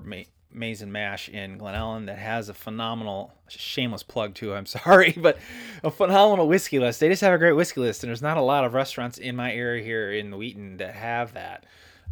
Maze 0.51 0.81
and 0.81 0.91
Mash 0.91 1.29
in 1.29 1.57
Glen 1.57 1.75
Ellyn 1.75 2.05
that 2.07 2.17
has 2.17 2.49
a 2.49 2.53
phenomenal, 2.53 3.33
shameless 3.47 4.03
plug 4.03 4.33
too, 4.33 4.53
I'm 4.53 4.65
sorry, 4.67 5.13
but 5.17 5.37
a 5.83 5.91
phenomenal 5.91 6.47
whiskey 6.47 6.79
list. 6.79 6.99
They 6.99 7.09
just 7.09 7.21
have 7.21 7.33
a 7.33 7.37
great 7.37 7.53
whiskey 7.53 7.81
list, 7.81 8.03
and 8.03 8.09
there's 8.09 8.21
not 8.21 8.37
a 8.37 8.41
lot 8.41 8.65
of 8.65 8.73
restaurants 8.73 9.17
in 9.17 9.35
my 9.35 9.53
area 9.53 9.83
here 9.83 10.11
in 10.11 10.37
Wheaton 10.37 10.77
that 10.77 10.95
have 10.95 11.33
that. 11.33 11.65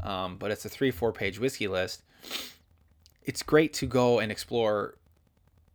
Um, 0.03 0.37
but 0.37 0.51
it's 0.51 0.63
a 0.63 0.69
three, 0.69 0.91
four 0.91 1.11
page 1.11 1.39
whiskey 1.39 1.67
list 1.67 2.03
it's 3.27 3.43
great 3.43 3.73
to 3.73 3.85
go 3.85 4.19
and 4.19 4.31
explore 4.31 4.95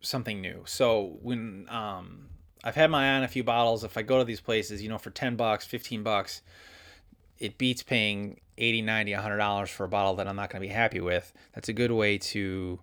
something 0.00 0.40
new. 0.40 0.62
So 0.66 1.18
when 1.20 1.66
um, 1.68 2.28
I've 2.64 2.74
had 2.74 2.90
my 2.90 3.12
eye 3.12 3.16
on 3.18 3.22
a 3.22 3.28
few 3.28 3.44
bottles, 3.44 3.84
if 3.84 3.96
I 3.96 4.02
go 4.02 4.18
to 4.18 4.24
these 4.24 4.40
places, 4.40 4.82
you 4.82 4.88
know, 4.88 4.98
for 4.98 5.10
10 5.10 5.36
bucks, 5.36 5.66
15 5.66 6.02
bucks, 6.02 6.40
it 7.38 7.58
beats 7.58 7.82
paying 7.82 8.40
80, 8.62 8.82
90, 8.82 9.12
100 9.14 9.36
dollars 9.36 9.70
for 9.70 9.84
a 9.84 9.88
bottle 9.88 10.14
that 10.16 10.28
I'm 10.28 10.36
not 10.36 10.50
going 10.50 10.62
to 10.62 10.68
be 10.68 10.72
happy 10.72 11.00
with. 11.00 11.32
That's 11.54 11.68
a 11.68 11.72
good 11.72 11.90
way 11.92 12.18
to 12.18 12.78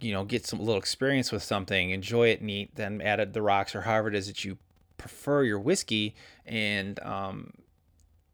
you 0.00 0.12
know, 0.12 0.24
get 0.24 0.46
some 0.46 0.58
little 0.58 0.76
experience 0.76 1.32
with 1.32 1.42
something, 1.42 1.90
enjoy 1.90 2.28
it 2.28 2.42
neat, 2.42 2.74
then 2.74 3.00
add 3.00 3.20
it 3.20 3.32
the 3.32 3.42
rocks 3.42 3.74
or 3.74 3.82
however 3.82 4.08
it 4.08 4.14
is 4.14 4.26
that 4.26 4.44
you 4.44 4.58
prefer 4.98 5.42
your 5.42 5.58
whiskey 5.58 6.14
and 6.44 7.00
um, 7.02 7.52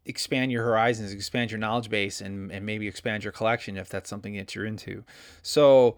expand 0.05 0.51
your 0.51 0.63
horizons, 0.63 1.13
expand 1.13 1.51
your 1.51 1.59
knowledge 1.59 1.89
base, 1.89 2.19
and, 2.19 2.51
and 2.51 2.65
maybe 2.65 2.87
expand 2.87 3.23
your 3.23 3.31
collection 3.31 3.77
if 3.77 3.87
that's 3.87 4.09
something 4.09 4.35
that 4.35 4.53
you're 4.55 4.65
into. 4.65 5.03
So, 5.41 5.97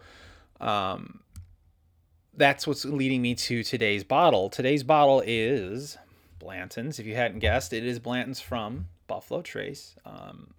um, 0.61 1.21
that's 2.37 2.67
what's 2.67 2.83
leading 2.83 3.21
me 3.21 3.33
to 3.33 3.63
today's 3.63 4.03
bottle. 4.03 4.49
Today's 4.49 4.83
bottle 4.83 5.23
is 5.25 5.97
Blanton's. 6.37 6.99
If 6.99 7.05
you 7.05 7.15
hadn't 7.15 7.39
guessed, 7.39 7.71
it 7.71 7.85
is 7.85 7.97
Blanton's 7.97 8.41
from 8.41 8.87
Buffalo 9.07 9.41
Trace. 9.41 9.95
Um, 10.05 10.53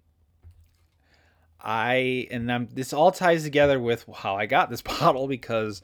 I 1.61 2.27
and 2.31 2.51
I'm, 2.51 2.69
this 2.71 2.93
all 2.93 3.11
ties 3.11 3.43
together 3.43 3.79
with 3.79 4.05
how 4.13 4.35
I 4.35 4.45
got 4.45 4.69
this 4.69 4.81
bottle 4.99 5.27
because 5.27 5.81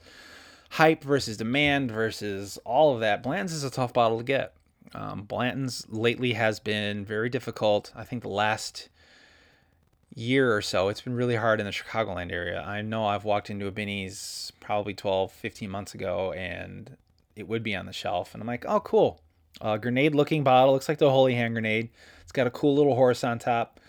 hype 0.70 1.04
versus 1.04 1.36
demand 1.36 1.90
versus 1.90 2.58
all 2.64 2.94
of 2.94 3.00
that. 3.00 3.22
Blanton's 3.22 3.52
is 3.52 3.64
a 3.64 3.70
tough 3.70 3.92
bottle 3.92 4.18
to 4.18 4.24
get. 4.24 4.54
Um, 4.94 5.22
Blanton's 5.22 5.86
lately 5.88 6.34
has 6.34 6.60
been 6.60 7.04
very 7.04 7.28
difficult. 7.28 7.92
I 7.96 8.04
think 8.04 8.22
the 8.22 8.28
last 8.28 8.88
year 10.14 10.54
or 10.54 10.62
so, 10.62 10.88
it's 10.88 11.00
been 11.00 11.14
really 11.14 11.36
hard 11.36 11.60
in 11.60 11.66
the 11.66 11.72
Chicagoland 11.72 12.30
area. 12.30 12.62
I 12.62 12.82
know 12.82 13.06
I've 13.06 13.24
walked 13.24 13.50
into 13.50 13.66
a 13.66 13.72
Binny's 13.72 14.52
probably 14.60 14.94
12, 14.94 15.32
15 15.32 15.70
months 15.70 15.94
ago, 15.94 16.32
and 16.32 16.96
it 17.34 17.48
would 17.48 17.62
be 17.62 17.74
on 17.74 17.86
the 17.86 17.92
shelf. 17.92 18.34
And 18.34 18.42
I'm 18.42 18.46
like, 18.46 18.64
oh, 18.66 18.80
cool. 18.80 19.20
A 19.60 19.78
grenade 19.78 20.14
looking 20.14 20.42
bottle. 20.42 20.72
Looks 20.72 20.88
like 20.88 20.98
the 20.98 21.10
Holy 21.10 21.34
Hand 21.34 21.54
grenade. 21.54 21.90
It's 22.22 22.32
got 22.32 22.46
a 22.46 22.50
cool 22.50 22.74
little 22.74 22.94
horse 22.94 23.24
on 23.24 23.38
top. 23.38 23.80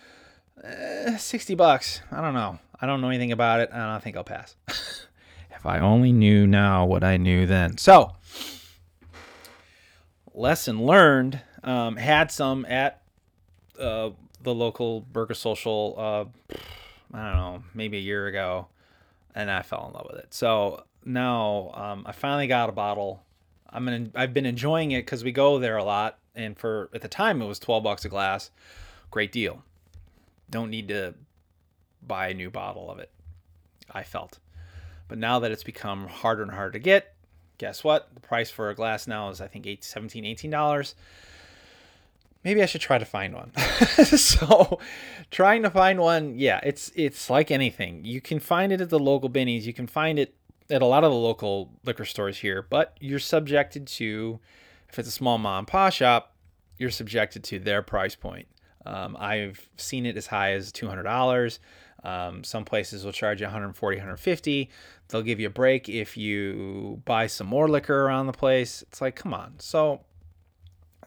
Eh, 0.64 1.18
60 1.18 1.56
bucks. 1.56 2.02
I 2.12 2.22
don't 2.22 2.34
know. 2.34 2.60
I 2.80 2.86
don't 2.86 3.02
know 3.02 3.10
anything 3.10 3.32
about 3.32 3.60
it. 3.60 3.70
I 3.74 3.92
don't 3.92 4.04
think 4.04 4.16
I'll 4.16 4.24
pass. 4.24 4.56
if 4.68 5.66
I 5.66 5.80
only 5.80 6.12
knew 6.12 6.46
now 6.46 6.86
what 6.86 7.04
I 7.04 7.18
knew 7.18 7.46
then. 7.46 7.78
So, 7.78 8.14
lesson 10.34 10.86
learned. 10.86 11.42
Um, 11.64 11.96
had 11.96 12.32
some 12.32 12.66
at 12.66 13.02
uh, 13.80 14.12
the 14.44 14.54
local 14.54 15.02
Burger 15.02 15.34
Social. 15.34 15.96
Uh, 15.98 16.56
I 17.14 17.32
don't 17.32 17.38
know, 17.38 17.64
maybe 17.74 17.98
a 17.98 18.02
year 18.02 18.28
ago, 18.28 18.68
and 19.34 19.50
I 19.50 19.62
fell 19.62 19.88
in 19.88 19.94
love 19.94 20.08
with 20.12 20.20
it. 20.20 20.34
So 20.34 20.84
now 21.04 21.72
um, 21.74 22.04
I 22.06 22.12
finally 22.12 22.48
got 22.48 22.70
a 22.70 22.72
bottle. 22.74 23.25
I'm 23.76 23.84
gonna. 23.84 24.08
I've 24.16 24.34
been 24.34 24.46
enjoying 24.46 24.92
it 24.92 25.06
because 25.06 25.24
we 25.24 25.34
go 25.34 25.60
there 25.60 25.76
a 25.76 25.84
lot, 25.84 26.18
and 26.34 26.58
for 26.58 26.90
at 26.94 27.02
the 27.02 27.10
time 27.10 27.42
it 27.42 27.46
was 27.46 27.60
12 27.60 27.84
bucks 27.84 28.06
a 28.06 28.10
glass. 28.10 28.50
Great 29.12 29.34
deal. 29.34 29.64
Don't 30.50 30.70
need 30.70 30.88
to 30.88 31.14
buy 32.06 32.30
a 32.30 32.34
new 32.34 32.50
bottle 32.50 32.90
of 32.90 33.00
it. 33.00 33.12
I 33.92 34.04
felt. 34.04 34.40
But 35.08 35.18
now 35.18 35.40
that 35.40 35.52
it's 35.52 35.64
become 35.64 36.08
harder 36.08 36.44
and 36.44 36.52
harder 36.52 36.72
to 36.72 36.80
get, 36.80 37.14
guess 37.58 37.84
what? 37.84 38.10
The 38.14 38.22
price 38.22 38.50
for 38.50 38.70
a 38.70 38.76
glass 38.76 39.08
now 39.08 39.30
is 39.30 39.42
I 39.42 39.48
think 39.48 39.68
8 39.68 39.84
17 39.84 40.24
18 40.26 40.50
dollars. 40.50 40.96
Maybe 42.46 42.62
I 42.62 42.68
should 42.68 42.82
try 42.82 42.98
to 42.98 43.06
find 43.06 43.34
one. 43.34 43.52
so, 43.58 44.80
trying 45.32 45.64
to 45.64 45.70
find 45.70 46.00
one, 46.00 46.38
yeah, 46.38 46.62
it's 46.64 46.92
it's 46.96 47.30
like 47.30 47.52
anything. 47.52 48.06
You 48.06 48.22
can 48.22 48.40
find 48.40 48.72
it 48.72 48.80
at 48.80 48.90
the 48.90 49.00
local 49.00 49.30
Binny's, 49.30 49.68
you 49.68 49.74
can 49.74 49.88
find 49.88 50.18
it 50.18 50.34
at 50.70 50.82
a 50.82 50.86
lot 50.86 51.04
of 51.04 51.12
the 51.12 51.18
local 51.18 51.72
liquor 51.84 52.06
stores 52.06 52.38
here, 52.38 52.62
but 52.62 52.98
you're 53.00 53.20
subjected 53.20 53.88
to 53.88 54.40
if 54.90 55.00
it's 55.00 55.08
a 55.08 55.12
small 55.12 55.38
mom 55.38 55.60
and 55.60 55.68
pop 55.68 55.94
shop, 55.94 56.34
you're 56.78 56.92
subjected 56.92 57.44
to 57.46 57.60
their 57.60 57.82
price 57.82 58.16
point. 58.16 58.48
Um, 58.86 59.18
I've 59.20 59.68
seen 59.78 60.06
it 60.06 60.18
as 60.18 60.28
high 60.28 60.54
as 60.54 60.72
$200. 60.72 61.60
Um, 62.04 62.44
some 62.44 62.66
places 62.66 63.04
will 63.04 63.12
charge 63.12 63.42
you 63.42 63.46
140, 63.46 63.98
150. 63.98 64.70
They'll 65.08 65.22
give 65.24 65.40
you 65.40 65.48
a 65.48 65.52
break 65.52 65.90
if 65.90 66.16
you 66.16 67.02
buy 67.06 67.28
some 67.28 67.48
more 67.48 67.68
liquor 67.68 68.06
around 68.06 68.28
the 68.28 68.34
place. 68.34 68.84
It's 68.84 69.02
like, 69.02 69.16
come 69.16 69.34
on. 69.34 69.56
So 69.58 70.02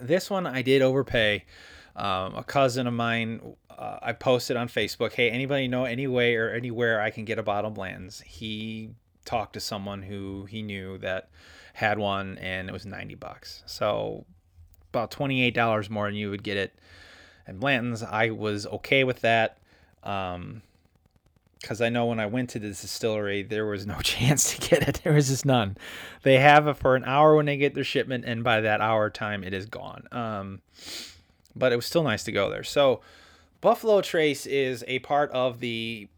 this 0.00 0.28
one 0.28 0.46
I 0.46 0.62
did 0.62 0.82
overpay. 0.82 1.44
Um, 1.94 2.34
a 2.34 2.44
cousin 2.44 2.86
of 2.86 2.94
mine, 2.94 3.54
uh, 3.70 3.98
I 4.02 4.12
posted 4.12 4.56
on 4.56 4.68
Facebook, 4.68 5.12
hey, 5.12 5.30
anybody 5.30 5.66
know 5.66 5.84
any 5.84 6.06
way 6.06 6.36
or 6.36 6.50
anywhere 6.50 7.00
I 7.00 7.10
can 7.10 7.24
get 7.24 7.38
a 7.38 7.42
bottle 7.42 7.68
of 7.68 7.74
Blanton's? 7.74 8.20
He 8.20 8.90
talked 9.28 9.52
to 9.52 9.60
someone 9.60 10.02
who 10.02 10.46
he 10.46 10.62
knew 10.62 10.96
that 10.98 11.28
had 11.74 11.98
one 11.98 12.38
and 12.38 12.68
it 12.68 12.72
was 12.72 12.86
90 12.86 13.14
bucks. 13.16 13.62
So 13.66 14.24
about 14.90 15.10
$28 15.10 15.90
more 15.90 16.06
than 16.06 16.14
you 16.14 16.30
would 16.30 16.42
get 16.42 16.56
it 16.56 16.72
at 17.46 17.60
Blanton's. 17.60 18.02
I 18.02 18.30
was 18.30 18.66
okay 18.66 19.04
with 19.04 19.20
that. 19.20 19.58
Um, 20.02 20.62
because 21.60 21.80
I 21.80 21.88
know 21.88 22.06
when 22.06 22.20
I 22.20 22.26
went 22.26 22.50
to 22.50 22.60
the 22.60 22.68
distillery, 22.68 23.42
there 23.42 23.66
was 23.66 23.84
no 23.84 23.98
chance 24.02 24.54
to 24.54 24.68
get 24.68 24.88
it. 24.88 25.00
There 25.02 25.12
was 25.12 25.28
just 25.28 25.44
none. 25.44 25.76
They 26.22 26.38
have 26.38 26.68
it 26.68 26.76
for 26.76 26.94
an 26.94 27.04
hour 27.04 27.34
when 27.34 27.46
they 27.46 27.56
get 27.56 27.74
their 27.74 27.84
shipment, 27.84 28.24
and 28.24 28.44
by 28.44 28.60
that 28.60 28.80
hour 28.80 29.10
time, 29.10 29.42
it 29.42 29.52
is 29.52 29.66
gone. 29.66 30.04
Um, 30.12 30.60
but 31.56 31.72
it 31.72 31.76
was 31.76 31.84
still 31.84 32.04
nice 32.04 32.22
to 32.24 32.32
go 32.32 32.48
there. 32.48 32.62
So, 32.62 33.00
Buffalo 33.60 34.00
Trace 34.02 34.46
is 34.46 34.84
a 34.86 35.00
part 35.00 35.32
of 35.32 35.58
the. 35.58 36.08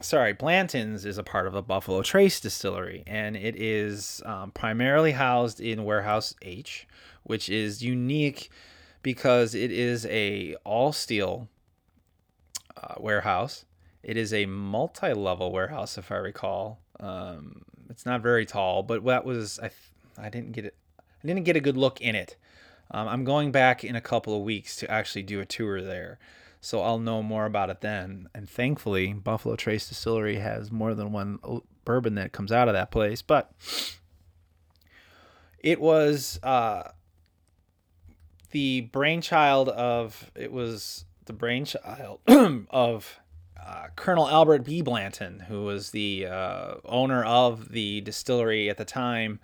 Sorry, 0.00 0.34
Blanton's 0.34 1.06
is 1.06 1.16
a 1.16 1.22
part 1.22 1.46
of 1.46 1.54
the 1.54 1.62
Buffalo 1.62 2.02
Trace 2.02 2.38
distillery, 2.38 3.02
and 3.06 3.34
it 3.34 3.56
is 3.56 4.22
um, 4.26 4.50
primarily 4.50 5.12
housed 5.12 5.58
in 5.58 5.84
Warehouse 5.84 6.34
H, 6.42 6.86
which 7.22 7.48
is 7.48 7.82
unique 7.82 8.50
because 9.02 9.54
it 9.54 9.72
is 9.72 10.04
a 10.06 10.54
all 10.64 10.92
steel 10.92 11.48
uh, 12.76 12.94
warehouse. 12.98 13.64
It 14.02 14.16
is 14.16 14.34
a 14.34 14.46
multi-level 14.46 15.50
warehouse, 15.50 15.96
if 15.96 16.12
I 16.12 16.16
recall. 16.16 16.80
Um, 17.00 17.62
it's 17.88 18.04
not 18.04 18.20
very 18.20 18.44
tall, 18.44 18.82
but 18.82 19.04
that 19.04 19.24
was 19.24 19.58
I. 19.60 19.70
I 20.18 20.28
didn't 20.28 20.52
get 20.52 20.64
it. 20.64 20.74
I 20.98 21.26
didn't 21.26 21.44
get 21.44 21.56
a 21.56 21.60
good 21.60 21.76
look 21.76 22.00
in 22.00 22.14
it. 22.14 22.36
Um, 22.90 23.08
I'm 23.08 23.24
going 23.24 23.50
back 23.50 23.82
in 23.84 23.96
a 23.96 24.00
couple 24.00 24.36
of 24.36 24.42
weeks 24.42 24.76
to 24.76 24.90
actually 24.90 25.22
do 25.22 25.40
a 25.40 25.46
tour 25.46 25.82
there, 25.82 26.18
so 26.66 26.82
I'll 26.82 26.98
know 26.98 27.22
more 27.22 27.46
about 27.46 27.70
it 27.70 27.80
then. 27.80 28.28
And 28.34 28.50
thankfully, 28.50 29.12
Buffalo 29.12 29.54
Trace 29.54 29.88
Distillery 29.88 30.38
has 30.38 30.72
more 30.72 30.94
than 30.94 31.12
one 31.12 31.38
bourbon 31.84 32.16
that 32.16 32.32
comes 32.32 32.50
out 32.50 32.66
of 32.66 32.74
that 32.74 32.90
place. 32.90 33.22
But 33.22 33.52
it 35.60 35.80
was 35.80 36.40
uh, 36.42 36.90
the 38.50 38.80
brainchild 38.80 39.68
of 39.68 40.32
it 40.34 40.50
was 40.50 41.04
the 41.26 41.32
brainchild 41.32 42.18
of 42.70 43.20
uh, 43.64 43.86
Colonel 43.94 44.28
Albert 44.28 44.64
B. 44.64 44.82
Blanton, 44.82 45.44
who 45.46 45.62
was 45.62 45.92
the 45.92 46.26
uh, 46.26 46.74
owner 46.84 47.22
of 47.22 47.70
the 47.70 48.00
distillery 48.00 48.68
at 48.68 48.76
the 48.76 48.84
time 48.84 49.38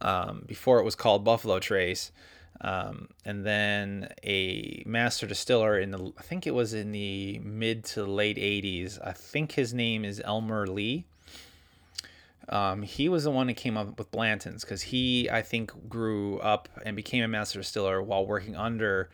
um, 0.00 0.44
before 0.46 0.78
it 0.78 0.84
was 0.84 0.94
called 0.94 1.24
Buffalo 1.24 1.58
Trace. 1.58 2.10
Um, 2.60 3.08
and 3.24 3.44
then 3.44 4.08
a 4.22 4.82
master 4.86 5.26
distiller 5.26 5.78
in 5.78 5.90
the, 5.90 6.12
I 6.16 6.22
think 6.22 6.46
it 6.46 6.54
was 6.54 6.72
in 6.72 6.92
the 6.92 7.40
mid 7.40 7.84
to 7.86 8.04
late 8.04 8.36
80s. 8.36 8.98
I 9.04 9.12
think 9.12 9.52
his 9.52 9.74
name 9.74 10.04
is 10.04 10.22
Elmer 10.24 10.66
Lee. 10.66 11.04
Um, 12.48 12.82
he 12.82 13.08
was 13.08 13.24
the 13.24 13.30
one 13.30 13.46
that 13.48 13.54
came 13.54 13.76
up 13.76 13.98
with 13.98 14.10
Blanton's 14.10 14.64
because 14.64 14.82
he, 14.82 15.28
I 15.30 15.42
think, 15.42 15.88
grew 15.88 16.38
up 16.40 16.68
and 16.84 16.94
became 16.94 17.24
a 17.24 17.28
master 17.28 17.58
distiller 17.58 18.02
while 18.02 18.26
working 18.26 18.54
under 18.54 19.08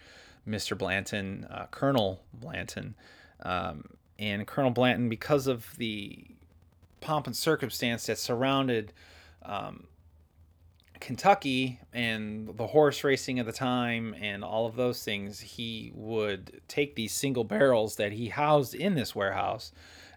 Mr. 0.47 0.77
Blanton, 0.77 1.47
uh, 1.51 1.67
Colonel 1.71 2.23
Blanton. 2.35 2.95
Um, 3.43 3.85
and 4.19 4.47
Colonel 4.47 4.71
Blanton, 4.71 5.09
because 5.09 5.47
of 5.47 5.77
the 5.77 6.25
pomp 7.01 7.27
and 7.27 7.37
circumstance 7.37 8.07
that 8.07 8.19
surrounded 8.19 8.93
um, 9.45 9.85
Kentucky 11.01 11.81
and 11.93 12.49
the 12.57 12.69
horse 12.69 13.03
racing 13.03 13.39
at 13.39 13.47
the 13.47 13.53
time 13.53 14.15
and 14.21 14.45
all 14.45 14.67
of 14.67 14.77
those 14.77 15.03
things, 15.03 15.41
he 15.41 15.93
would 15.95 16.61
take 16.69 16.95
these 16.95 17.13
single 17.13 17.45
barrels 17.45 17.97
that 17.97 18.13
he 18.13 18.29
housed 18.29 18.75
in 18.75 18.95
this 18.95 19.15
warehouse. 19.15 19.73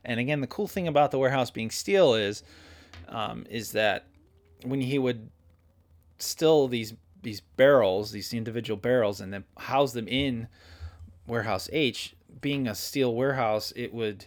And 0.06 0.20
again, 0.20 0.42
the 0.42 0.48
cool 0.48 0.68
thing 0.68 0.88
about 0.88 1.12
the 1.12 1.20
warehouse 1.20 1.50
being 1.50 1.72
steel 1.72 2.14
is, 2.14 2.44
um, 3.08 3.46
is 3.50 3.72
that 3.72 4.06
when 4.64 4.82
he 4.82 5.00
would 5.00 5.30
still 6.20 6.68
these 6.68 6.94
these 7.22 7.40
barrels, 7.40 8.12
these 8.12 8.34
individual 8.34 8.78
barrels, 8.78 9.22
and 9.22 9.34
then 9.34 9.46
house 9.58 9.94
them 9.94 10.10
in 10.10 10.50
warehouse 11.26 11.70
H, 11.72 12.16
being 12.42 12.68
a 12.68 12.76
steel 12.76 13.16
warehouse, 13.16 13.72
it 13.78 13.94
would 13.94 14.26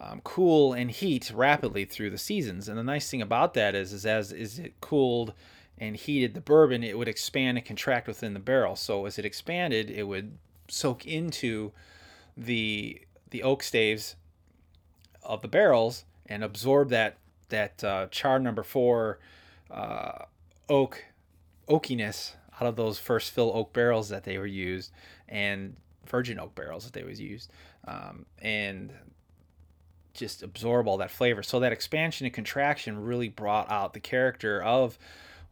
um, 0.00 0.20
cool 0.24 0.72
and 0.72 0.90
heat 0.90 1.30
rapidly 1.32 1.84
through 1.84 2.10
the 2.10 2.18
seasons. 2.18 2.68
And 2.68 2.76
the 2.76 2.82
nice 2.82 3.08
thing 3.08 3.22
about 3.22 3.54
that 3.54 3.76
is, 3.76 3.92
is 3.92 4.04
as 4.04 4.32
is 4.32 4.58
it 4.58 4.80
cooled 4.80 5.34
and 5.82 5.96
heated 5.96 6.34
the 6.34 6.40
bourbon, 6.40 6.84
it 6.84 6.96
would 6.96 7.08
expand 7.08 7.58
and 7.58 7.66
contract 7.66 8.06
within 8.06 8.34
the 8.34 8.40
barrel. 8.40 8.76
So 8.76 9.04
as 9.04 9.18
it 9.18 9.24
expanded, 9.24 9.90
it 9.90 10.04
would 10.04 10.38
soak 10.68 11.04
into 11.04 11.72
the 12.36 13.02
the 13.30 13.42
oak 13.42 13.64
staves 13.64 14.14
of 15.24 15.42
the 15.42 15.48
barrels 15.48 16.04
and 16.26 16.44
absorb 16.44 16.90
that 16.90 17.16
that 17.48 17.82
uh, 17.82 18.06
char 18.12 18.38
number 18.38 18.62
four 18.62 19.18
uh, 19.72 20.24
oak 20.68 21.04
oakiness 21.68 22.34
out 22.60 22.68
of 22.68 22.76
those 22.76 23.00
first 23.00 23.32
fill 23.32 23.50
oak 23.52 23.72
barrels 23.72 24.08
that 24.08 24.22
they 24.22 24.38
were 24.38 24.46
used 24.46 24.92
and 25.28 25.76
virgin 26.06 26.38
oak 26.38 26.54
barrels 26.54 26.84
that 26.84 26.92
they 26.92 27.02
was 27.02 27.20
used 27.20 27.50
um, 27.88 28.24
and 28.38 28.92
just 30.14 30.44
absorb 30.44 30.86
all 30.86 30.98
that 30.98 31.10
flavor 31.10 31.42
so 31.42 31.58
that 31.58 31.72
expansion 31.72 32.24
and 32.24 32.34
contraction 32.34 33.02
really 33.02 33.28
brought 33.28 33.68
out 33.70 33.94
the 33.94 34.00
character 34.00 34.62
of 34.62 34.96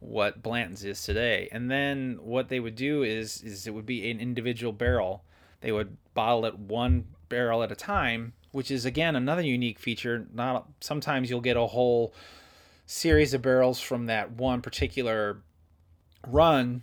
what 0.01 0.41
Blanton's 0.41 0.83
is 0.83 1.01
today. 1.01 1.47
And 1.51 1.71
then 1.71 2.17
what 2.21 2.49
they 2.49 2.59
would 2.59 2.75
do 2.75 3.03
is 3.03 3.41
is 3.43 3.67
it 3.67 3.73
would 3.73 3.85
be 3.85 4.09
an 4.09 4.19
individual 4.19 4.73
barrel. 4.73 5.23
They 5.61 5.71
would 5.71 5.95
bottle 6.13 6.43
it 6.45 6.57
one 6.57 7.05
barrel 7.29 7.63
at 7.63 7.71
a 7.71 7.75
time, 7.75 8.33
which 8.51 8.71
is 8.71 8.83
again 8.83 9.15
another 9.15 9.43
unique 9.43 9.79
feature. 9.79 10.27
Not 10.33 10.67
sometimes 10.81 11.29
you'll 11.29 11.39
get 11.39 11.55
a 11.55 11.67
whole 11.67 12.13
series 12.87 13.33
of 13.33 13.43
barrels 13.43 13.79
from 13.79 14.07
that 14.07 14.31
one 14.31 14.61
particular 14.61 15.37
run, 16.27 16.81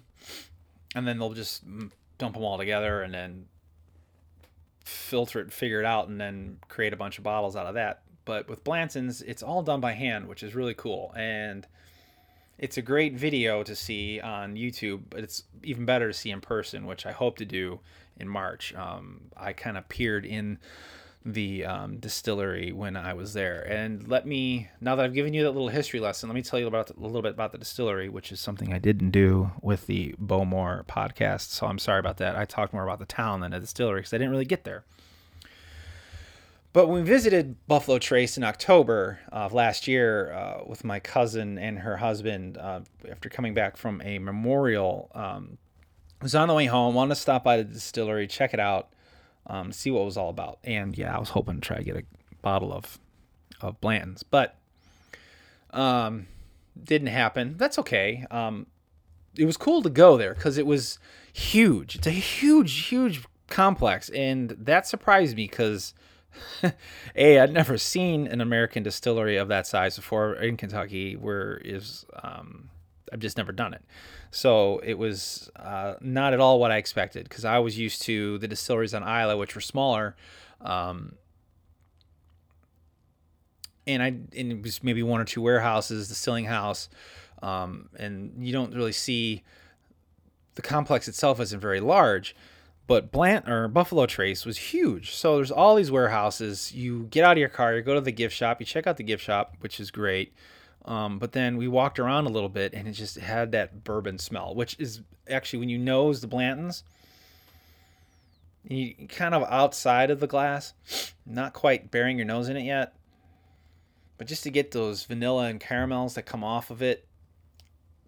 and 0.94 1.06
then 1.06 1.18
they'll 1.18 1.34
just 1.34 1.64
dump 2.18 2.34
them 2.34 2.44
all 2.44 2.56
together 2.56 3.02
and 3.02 3.12
then 3.12 3.46
filter 4.84 5.40
it, 5.40 5.52
figure 5.52 5.80
it 5.80 5.86
out, 5.86 6.08
and 6.08 6.20
then 6.20 6.58
create 6.68 6.92
a 6.92 6.96
bunch 6.96 7.18
of 7.18 7.24
bottles 7.24 7.56
out 7.56 7.66
of 7.66 7.74
that. 7.74 8.02
But 8.24 8.48
with 8.48 8.62
Blanton's, 8.62 9.22
it's 9.22 9.42
all 9.42 9.62
done 9.62 9.80
by 9.80 9.92
hand, 9.92 10.28
which 10.28 10.44
is 10.44 10.54
really 10.54 10.74
cool. 10.74 11.12
And 11.16 11.66
it's 12.58 12.76
a 12.76 12.82
great 12.82 13.14
video 13.14 13.62
to 13.62 13.74
see 13.74 14.20
on 14.20 14.56
YouTube, 14.56 15.02
but 15.10 15.20
it's 15.20 15.44
even 15.62 15.84
better 15.84 16.08
to 16.08 16.14
see 16.14 16.30
in 16.30 16.40
person, 16.40 16.86
which 16.86 17.06
I 17.06 17.12
hope 17.12 17.38
to 17.38 17.44
do 17.44 17.80
in 18.18 18.28
March. 18.28 18.74
Um, 18.74 19.22
I 19.36 19.52
kind 19.52 19.78
of 19.78 19.88
peered 19.88 20.26
in 20.26 20.58
the 21.24 21.64
um, 21.64 21.98
distillery 21.98 22.72
when 22.72 22.96
I 22.96 23.14
was 23.14 23.32
there, 23.32 23.62
and 23.68 24.08
let 24.08 24.26
me 24.26 24.68
now 24.80 24.96
that 24.96 25.04
I've 25.04 25.14
given 25.14 25.34
you 25.34 25.44
that 25.44 25.50
little 25.50 25.68
history 25.68 26.00
lesson, 26.00 26.28
let 26.28 26.34
me 26.34 26.42
tell 26.42 26.58
you 26.58 26.66
about 26.66 26.90
a 26.90 26.98
little 26.98 27.22
bit 27.22 27.32
about 27.32 27.52
the 27.52 27.58
distillery, 27.58 28.08
which 28.08 28.32
is 28.32 28.40
something 28.40 28.72
I 28.72 28.78
didn't 28.78 29.10
do 29.10 29.50
with 29.62 29.86
the 29.86 30.14
Bowmore 30.18 30.84
podcast. 30.86 31.50
So 31.50 31.66
I'm 31.66 31.78
sorry 31.78 32.00
about 32.00 32.16
that. 32.18 32.36
I 32.36 32.44
talked 32.44 32.72
more 32.72 32.84
about 32.84 32.98
the 32.98 33.06
town 33.06 33.40
than 33.40 33.52
the 33.52 33.60
distillery 33.60 34.00
because 34.00 34.14
I 34.14 34.18
didn't 34.18 34.32
really 34.32 34.44
get 34.44 34.64
there. 34.64 34.84
But 36.72 36.86
when 36.86 37.02
we 37.02 37.08
visited 37.08 37.56
Buffalo 37.66 37.98
Trace 37.98 38.36
in 38.36 38.44
October 38.44 39.20
of 39.32 39.52
last 39.52 39.88
year 39.88 40.32
uh, 40.32 40.64
with 40.66 40.84
my 40.84 41.00
cousin 41.00 41.58
and 41.58 41.78
her 41.78 41.96
husband, 41.96 42.58
uh, 42.58 42.80
after 43.10 43.28
coming 43.28 43.54
back 43.54 43.76
from 43.76 44.02
a 44.02 44.18
memorial, 44.18 45.10
um, 45.14 45.56
was 46.20 46.34
on 46.34 46.48
the 46.48 46.54
way 46.54 46.66
home, 46.66 46.94
wanted 46.94 47.14
to 47.14 47.20
stop 47.20 47.42
by 47.42 47.56
the 47.56 47.64
distillery, 47.64 48.26
check 48.26 48.52
it 48.52 48.60
out, 48.60 48.90
um, 49.46 49.72
see 49.72 49.90
what 49.90 50.02
it 50.02 50.04
was 50.04 50.16
all 50.16 50.28
about. 50.28 50.58
And 50.62 50.96
yeah, 50.96 51.16
I 51.16 51.18
was 51.18 51.30
hoping 51.30 51.54
to 51.56 51.60
try 51.60 51.78
to 51.78 51.84
get 51.84 51.96
a 51.96 52.02
bottle 52.42 52.72
of 52.72 52.98
of 53.60 53.80
Blanton's, 53.80 54.22
but 54.22 54.56
um, 55.70 56.26
didn't 56.80 57.08
happen. 57.08 57.56
That's 57.56 57.78
okay. 57.78 58.24
Um, 58.30 58.66
it 59.36 59.44
was 59.44 59.56
cool 59.56 59.82
to 59.82 59.90
go 59.90 60.16
there 60.16 60.34
because 60.34 60.58
it 60.58 60.66
was 60.66 60.98
huge. 61.32 61.96
It's 61.96 62.06
a 62.06 62.12
huge, 62.12 62.86
huge 62.86 63.24
complex, 63.48 64.10
and 64.10 64.50
that 64.50 64.86
surprised 64.86 65.36
me 65.36 65.46
because 65.48 65.94
a 67.16 67.40
I'd 67.40 67.52
never 67.52 67.78
seen 67.78 68.26
an 68.26 68.40
American 68.40 68.82
distillery 68.82 69.36
of 69.36 69.48
that 69.48 69.66
size 69.66 69.96
before 69.96 70.34
in 70.34 70.56
Kentucky. 70.56 71.14
Where 71.16 71.56
is 71.58 72.04
um, 72.22 72.70
I've 73.12 73.20
just 73.20 73.36
never 73.36 73.52
done 73.52 73.74
it, 73.74 73.82
so 74.30 74.80
it 74.84 74.98
was 74.98 75.50
uh, 75.56 75.94
not 76.00 76.32
at 76.32 76.40
all 76.40 76.60
what 76.60 76.70
I 76.70 76.76
expected 76.76 77.28
because 77.28 77.44
I 77.44 77.58
was 77.58 77.78
used 77.78 78.02
to 78.02 78.38
the 78.38 78.48
distilleries 78.48 78.94
on 78.94 79.02
Islay, 79.02 79.34
which 79.34 79.54
were 79.54 79.60
smaller. 79.60 80.16
Um, 80.60 81.14
and 83.86 84.02
I 84.02 84.06
and 84.06 84.52
it 84.52 84.62
was 84.62 84.84
maybe 84.84 85.02
one 85.02 85.20
or 85.20 85.24
two 85.24 85.40
warehouses, 85.40 86.08
the 86.08 86.14
distilling 86.14 86.44
house, 86.44 86.88
um, 87.42 87.88
and 87.98 88.34
you 88.38 88.52
don't 88.52 88.74
really 88.74 88.92
see 88.92 89.42
the 90.54 90.62
complex 90.62 91.08
itself 91.08 91.40
isn't 91.40 91.60
very 91.60 91.80
large. 91.80 92.36
But 92.88 93.12
Blant 93.12 93.46
or 93.46 93.68
Buffalo 93.68 94.06
Trace 94.06 94.46
was 94.46 94.56
huge. 94.56 95.14
So 95.14 95.36
there's 95.36 95.50
all 95.50 95.76
these 95.76 95.90
warehouses. 95.90 96.72
You 96.72 97.04
get 97.10 97.22
out 97.22 97.32
of 97.32 97.38
your 97.38 97.50
car, 97.50 97.74
you 97.74 97.82
go 97.82 97.94
to 97.94 98.00
the 98.00 98.10
gift 98.10 98.34
shop, 98.34 98.60
you 98.60 98.66
check 98.66 98.86
out 98.86 98.96
the 98.96 99.04
gift 99.04 99.22
shop, 99.22 99.56
which 99.60 99.78
is 99.78 99.90
great. 99.90 100.32
Um, 100.86 101.18
but 101.18 101.32
then 101.32 101.58
we 101.58 101.68
walked 101.68 101.98
around 101.98 102.24
a 102.24 102.30
little 102.30 102.48
bit 102.48 102.72
and 102.72 102.88
it 102.88 102.92
just 102.92 103.16
had 103.16 103.52
that 103.52 103.84
bourbon 103.84 104.18
smell, 104.18 104.54
which 104.54 104.74
is 104.78 105.02
actually 105.28 105.58
when 105.58 105.68
you 105.68 105.76
nose 105.76 106.22
the 106.22 106.28
Blantons, 106.28 106.82
you 108.66 108.94
kind 109.06 109.34
of 109.34 109.44
outside 109.50 110.10
of 110.10 110.20
the 110.20 110.26
glass, 110.26 110.72
not 111.26 111.52
quite 111.52 111.90
bearing 111.90 112.16
your 112.16 112.26
nose 112.26 112.48
in 112.48 112.56
it 112.56 112.64
yet. 112.64 112.94
But 114.16 114.28
just 114.28 114.44
to 114.44 114.50
get 114.50 114.70
those 114.70 115.04
vanilla 115.04 115.44
and 115.44 115.60
caramels 115.60 116.14
that 116.14 116.22
come 116.22 116.42
off 116.42 116.70
of 116.70 116.80
it, 116.80 117.06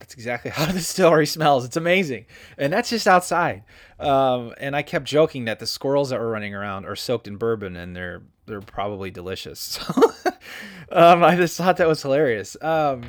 that's 0.00 0.14
exactly 0.14 0.50
how 0.54 0.66
the 0.66 0.72
distillery 0.72 1.26
smells. 1.26 1.64
It's 1.64 1.76
amazing, 1.76 2.26
and 2.58 2.72
that's 2.72 2.90
just 2.90 3.06
outside. 3.06 3.62
Um, 4.00 4.54
and 4.58 4.74
I 4.74 4.82
kept 4.82 5.04
joking 5.04 5.44
that 5.44 5.60
the 5.60 5.66
squirrels 5.66 6.10
that 6.10 6.18
were 6.18 6.30
running 6.30 6.54
around 6.54 6.86
are 6.86 6.96
soaked 6.96 7.28
in 7.28 7.36
bourbon, 7.36 7.76
and 7.76 7.94
they're 7.94 8.22
they're 8.46 8.60
probably 8.60 9.10
delicious. 9.12 9.78
um, 10.90 11.22
I 11.22 11.36
just 11.36 11.56
thought 11.56 11.76
that 11.76 11.86
was 11.86 12.02
hilarious. 12.02 12.56
Um, 12.60 13.02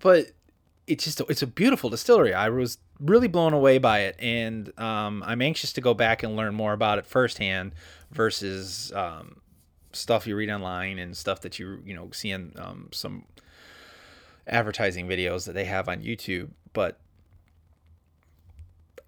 but 0.00 0.32
it's 0.86 1.04
just 1.04 1.20
it's 1.28 1.42
a 1.42 1.46
beautiful 1.46 1.90
distillery. 1.90 2.34
I 2.34 2.48
was 2.48 2.78
really 2.98 3.28
blown 3.28 3.52
away 3.52 3.78
by 3.78 4.00
it, 4.00 4.16
and 4.18 4.76
um, 4.78 5.22
I'm 5.24 5.40
anxious 5.42 5.72
to 5.74 5.80
go 5.80 5.94
back 5.94 6.22
and 6.22 6.34
learn 6.34 6.54
more 6.54 6.72
about 6.72 6.98
it 6.98 7.06
firsthand 7.06 7.72
versus 8.10 8.92
um, 8.94 9.40
stuff 9.92 10.26
you 10.26 10.34
read 10.34 10.50
online 10.50 10.98
and 10.98 11.16
stuff 11.16 11.40
that 11.42 11.58
you 11.58 11.80
you 11.84 11.94
know 11.94 12.10
see 12.12 12.30
in 12.30 12.52
um, 12.56 12.88
some 12.92 13.24
advertising 14.46 15.06
videos 15.06 15.46
that 15.46 15.52
they 15.52 15.64
have 15.64 15.88
on 15.88 16.02
YouTube. 16.02 16.50
But 16.72 16.98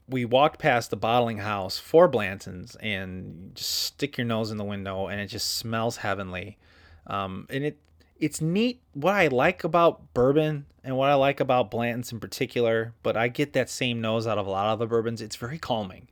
we 0.09 0.25
walked 0.25 0.61
past 0.61 0.91
the 0.91 0.97
bottling 0.97 1.39
house 1.39 1.79
for 1.79 2.09
Blanton's 2.09 2.77
and 2.77 3.53
just 3.55 3.71
stick 3.71 4.17
your 4.17 4.27
nose 4.27 4.51
in 4.51 4.57
the 4.57 4.65
window 4.65 5.09
and 5.09 5.21
it 5.21 5.27
just 5.27 5.57
smells 5.57 5.99
heavenly. 5.99 6.59
Um, 7.07 7.47
and 7.51 7.65
it 7.65 7.79
it's 8.19 8.41
neat 8.41 8.81
what 8.95 9.15
I 9.15 9.27
like 9.27 9.63
about 9.63 10.15
bourbon 10.15 10.67
and 10.83 10.97
what 10.97 11.11
I 11.11 11.15
like 11.15 11.41
about 11.41 11.71
Blanton's 11.71 12.13
in 12.13 12.21
particular, 12.21 12.95
but 13.03 13.17
I 13.17 13.29
get 13.29 13.53
that 13.53 13.69
same 13.69 14.01
nose 14.01 14.27
out 14.27 14.39
of 14.39 14.47
a 14.47 14.51
lot 14.51 14.73
of 14.73 14.79
the 14.79 14.87
bourbons. 14.87 15.21
It's 15.21 15.37
very 15.37 15.59
calming. 15.59 16.09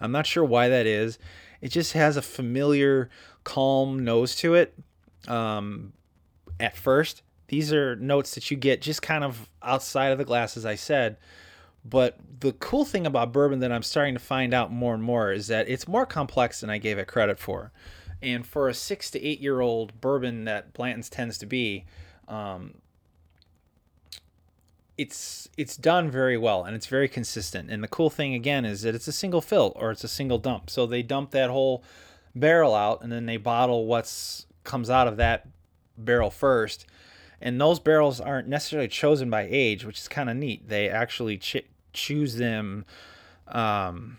I'm 0.00 0.12
not 0.12 0.26
sure 0.26 0.44
why 0.44 0.68
that 0.68 0.86
is. 0.86 1.18
It 1.62 1.68
just 1.68 1.94
has 1.94 2.16
a 2.16 2.22
familiar, 2.22 3.08
calm 3.44 4.04
nose 4.04 4.34
to 4.36 4.54
it. 4.54 4.74
Um, 5.26 5.94
at 6.60 6.76
first, 6.76 7.22
these 7.48 7.72
are 7.72 7.96
notes 7.96 8.34
that 8.34 8.50
you 8.50 8.56
get 8.56 8.82
just 8.82 9.02
kind 9.02 9.24
of 9.24 9.48
outside 9.62 10.12
of 10.12 10.18
the 10.18 10.24
glass, 10.24 10.56
as 10.56 10.66
I 10.66 10.74
said. 10.74 11.16
But 11.84 12.18
the 12.40 12.52
cool 12.52 12.84
thing 12.84 13.06
about 13.06 13.32
bourbon 13.32 13.60
that 13.60 13.70
I'm 13.70 13.82
starting 13.82 14.14
to 14.14 14.20
find 14.20 14.52
out 14.52 14.72
more 14.72 14.94
and 14.94 15.02
more 15.02 15.32
is 15.32 15.46
that 15.46 15.68
it's 15.68 15.86
more 15.86 16.04
complex 16.04 16.60
than 16.60 16.70
I 16.70 16.78
gave 16.78 16.98
it 16.98 17.06
credit 17.06 17.38
for. 17.38 17.70
And 18.20 18.44
for 18.44 18.68
a 18.68 18.74
six 18.74 19.10
to 19.12 19.22
eight 19.22 19.40
year 19.40 19.60
old 19.60 20.00
bourbon 20.00 20.44
that 20.44 20.72
Blanton's 20.72 21.08
tends 21.08 21.38
to 21.38 21.46
be, 21.46 21.84
um, 22.26 22.74
it's 24.98 25.48
it's 25.56 25.76
done 25.76 26.10
very 26.10 26.36
well 26.36 26.64
and 26.64 26.74
it's 26.74 26.86
very 26.86 27.08
consistent. 27.08 27.70
And 27.70 27.84
the 27.84 27.88
cool 27.88 28.10
thing 28.10 28.34
again 28.34 28.64
is 28.64 28.82
that 28.82 28.94
it's 28.94 29.06
a 29.06 29.12
single 29.12 29.40
fill 29.40 29.72
or 29.76 29.90
it's 29.90 30.04
a 30.04 30.08
single 30.08 30.38
dump. 30.38 30.70
So 30.70 30.86
they 30.86 31.02
dump 31.02 31.30
that 31.32 31.50
whole 31.50 31.84
barrel 32.34 32.74
out 32.74 33.02
and 33.02 33.12
then 33.12 33.26
they 33.26 33.36
bottle 33.36 33.86
what's 33.86 34.46
comes 34.64 34.90
out 34.90 35.06
of 35.06 35.18
that 35.18 35.46
barrel 35.96 36.30
first. 36.30 36.86
And 37.40 37.60
those 37.60 37.78
barrels 37.78 38.20
aren't 38.20 38.48
necessarily 38.48 38.88
chosen 38.88 39.28
by 39.30 39.46
age, 39.50 39.84
which 39.84 39.98
is 39.98 40.08
kind 40.08 40.30
of 40.30 40.36
neat. 40.36 40.68
They 40.68 40.88
actually 40.88 41.38
ch- 41.38 41.66
choose 41.92 42.36
them 42.36 42.84
um, 43.48 44.18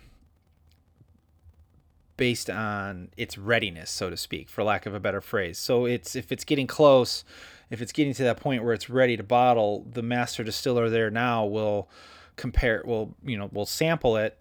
based 2.16 2.50
on 2.50 3.10
its 3.18 3.38
readiness, 3.38 3.90
so 3.90 4.10
to 4.10 4.18
speak, 4.18 4.50
for 4.50 4.64
lack 4.64 4.86
of 4.86 4.94
a 4.94 5.00
better 5.00 5.22
phrase. 5.22 5.58
So 5.58 5.86
it's 5.86 6.16
if 6.16 6.32
it's 6.32 6.44
getting 6.44 6.68
close, 6.68 7.24
if 7.70 7.82
it's 7.82 7.92
getting 7.92 8.14
to 8.14 8.24
that 8.24 8.38
point 8.38 8.64
where 8.64 8.74
it's 8.74 8.90
ready 8.90 9.18
to 9.18 9.24
bottle, 9.24 9.86
the 9.92 10.04
master 10.04 10.44
distiller 10.44 10.90
there 10.90 11.10
now 11.10 11.46
will 11.46 11.90
compare 12.38 12.84
will 12.86 13.16
you 13.26 13.36
know 13.36 13.50
will 13.52 13.66
sample 13.66 14.16
it 14.16 14.38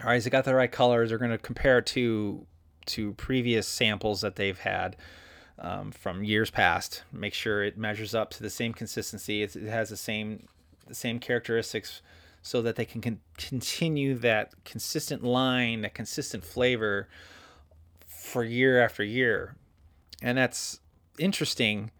all 0.00 0.10
right 0.10 0.16
is 0.16 0.26
it 0.26 0.30
got 0.30 0.44
the 0.44 0.54
right 0.54 0.70
colors 0.70 1.08
they're 1.08 1.18
going 1.18 1.30
to 1.30 1.38
compare 1.38 1.80
to 1.80 2.46
to 2.86 3.12
previous 3.14 3.66
samples 3.66 4.20
that 4.20 4.36
they've 4.36 4.60
had 4.60 4.96
um, 5.60 5.92
from 5.92 6.24
years 6.24 6.50
past 6.50 7.02
make 7.12 7.34
sure 7.34 7.62
it 7.62 7.76
measures 7.76 8.14
up 8.14 8.30
to 8.30 8.42
the 8.42 8.50
same 8.50 8.72
consistency 8.72 9.42
it's, 9.42 9.56
it 9.56 9.68
has 9.68 9.90
the 9.90 9.96
same 9.96 10.46
the 10.86 10.94
same 10.94 11.18
characteristics 11.18 12.02
so 12.42 12.62
that 12.62 12.76
they 12.76 12.84
can 12.84 13.00
con- 13.00 13.20
continue 13.36 14.14
that 14.14 14.52
consistent 14.64 15.22
line 15.22 15.82
that 15.82 15.94
consistent 15.94 16.44
flavor 16.44 17.08
for 18.06 18.42
year 18.42 18.82
after 18.82 19.04
year 19.04 19.54
and 20.22 20.36
that's 20.36 20.80
interesting 21.18 21.90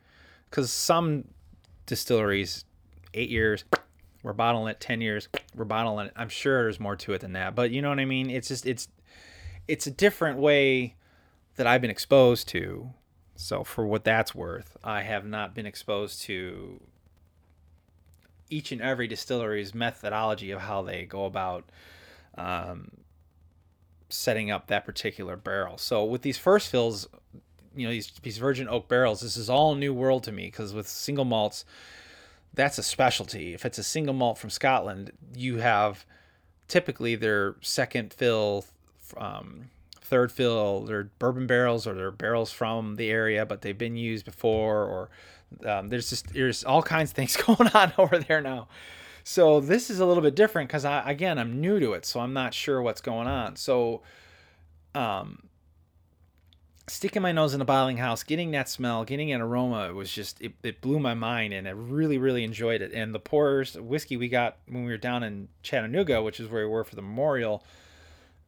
because 0.48 0.72
some 0.72 1.24
distilleries, 1.86 2.64
eight 3.14 3.30
years, 3.30 3.64
we're 4.22 4.32
bottling 4.32 4.70
it. 4.70 4.80
Ten 4.80 5.00
years, 5.00 5.28
we're 5.54 5.64
bottling 5.64 6.06
it. 6.06 6.12
I'm 6.16 6.28
sure 6.28 6.64
there's 6.64 6.80
more 6.80 6.96
to 6.96 7.12
it 7.14 7.20
than 7.20 7.32
that, 7.32 7.54
but 7.54 7.70
you 7.70 7.80
know 7.80 7.88
what 7.88 8.00
I 8.00 8.04
mean. 8.04 8.30
It's 8.30 8.48
just 8.48 8.66
it's 8.66 8.88
it's 9.66 9.86
a 9.86 9.90
different 9.90 10.38
way 10.38 10.96
that 11.56 11.66
I've 11.66 11.80
been 11.80 11.90
exposed 11.90 12.48
to. 12.48 12.90
So 13.40 13.64
for 13.64 13.86
what 13.86 14.04
that's 14.04 14.34
worth, 14.34 14.76
I 14.84 15.00
have 15.00 15.24
not 15.24 15.54
been 15.54 15.64
exposed 15.64 16.20
to 16.22 16.78
each 18.50 18.70
and 18.70 18.82
every 18.82 19.06
distillery's 19.06 19.74
methodology 19.74 20.50
of 20.50 20.60
how 20.60 20.82
they 20.82 21.06
go 21.06 21.24
about 21.24 21.64
um, 22.36 22.90
setting 24.10 24.50
up 24.50 24.66
that 24.66 24.84
particular 24.84 25.36
barrel. 25.36 25.78
So 25.78 26.04
with 26.04 26.20
these 26.20 26.36
first 26.36 26.68
fills, 26.68 27.08
you 27.74 27.86
know 27.86 27.92
these 27.92 28.12
these 28.22 28.36
virgin 28.36 28.68
oak 28.68 28.88
barrels 28.88 29.20
this 29.20 29.36
is 29.36 29.48
all 29.48 29.74
new 29.74 29.94
world 29.94 30.24
to 30.24 30.32
me 30.32 30.46
because 30.46 30.74
with 30.74 30.88
single 30.88 31.24
malts 31.24 31.64
that's 32.52 32.78
a 32.78 32.82
specialty 32.82 33.54
if 33.54 33.64
it's 33.64 33.78
a 33.78 33.84
single 33.84 34.12
malt 34.12 34.38
from 34.38 34.50
scotland 34.50 35.12
you 35.36 35.58
have 35.58 36.04
typically 36.66 37.14
their 37.14 37.54
second 37.60 38.12
fill 38.12 38.64
um, 39.16 39.70
third 40.10 40.32
fill 40.32 40.80
their 40.80 41.04
bourbon 41.18 41.46
barrels 41.46 41.86
or 41.86 41.94
their 41.94 42.10
barrels 42.10 42.50
from 42.50 42.96
the 42.96 43.10
area 43.10 43.46
but 43.46 43.62
they've 43.62 43.78
been 43.78 43.96
used 43.96 44.24
before 44.24 44.84
or 44.84 45.10
um, 45.64 45.88
there's 45.88 46.10
just 46.10 46.32
there's 46.34 46.64
all 46.64 46.82
kinds 46.82 47.10
of 47.10 47.16
things 47.16 47.36
going 47.46 47.68
on 47.68 47.92
over 47.96 48.18
there 48.18 48.40
now 48.40 48.68
so 49.22 49.60
this 49.60 49.88
is 49.88 50.00
a 50.00 50.06
little 50.06 50.22
bit 50.22 50.34
different 50.34 50.68
because 50.68 50.84
i 50.84 51.08
again 51.08 51.38
i'm 51.38 51.60
new 51.60 51.78
to 51.78 51.92
it 51.92 52.04
so 52.04 52.20
i'm 52.20 52.32
not 52.32 52.52
sure 52.52 52.82
what's 52.82 53.00
going 53.00 53.28
on 53.28 53.56
so 53.56 54.02
um 54.94 55.48
sticking 56.90 57.22
my 57.22 57.30
nose 57.30 57.54
in 57.54 57.60
a 57.60 57.64
bottling 57.64 57.98
house, 57.98 58.24
getting 58.24 58.50
that 58.50 58.68
smell, 58.68 59.04
getting 59.04 59.30
an 59.30 59.40
aroma, 59.40 59.88
it 59.88 59.94
was 59.94 60.12
just 60.12 60.40
it, 60.40 60.54
it 60.64 60.80
blew 60.80 60.98
my 60.98 61.14
mind 61.14 61.52
and 61.54 61.68
I 61.68 61.70
really, 61.70 62.18
really 62.18 62.42
enjoyed 62.42 62.82
it. 62.82 62.92
And 62.92 63.14
the 63.14 63.20
pours 63.20 63.74
whiskey 63.74 64.16
we 64.16 64.28
got 64.28 64.56
when 64.66 64.84
we 64.84 64.90
were 64.90 64.98
down 64.98 65.22
in 65.22 65.48
Chattanooga, 65.62 66.20
which 66.20 66.40
is 66.40 66.50
where 66.50 66.66
we 66.66 66.72
were 66.72 66.82
for 66.82 66.96
the 66.96 67.02
memorial, 67.02 67.62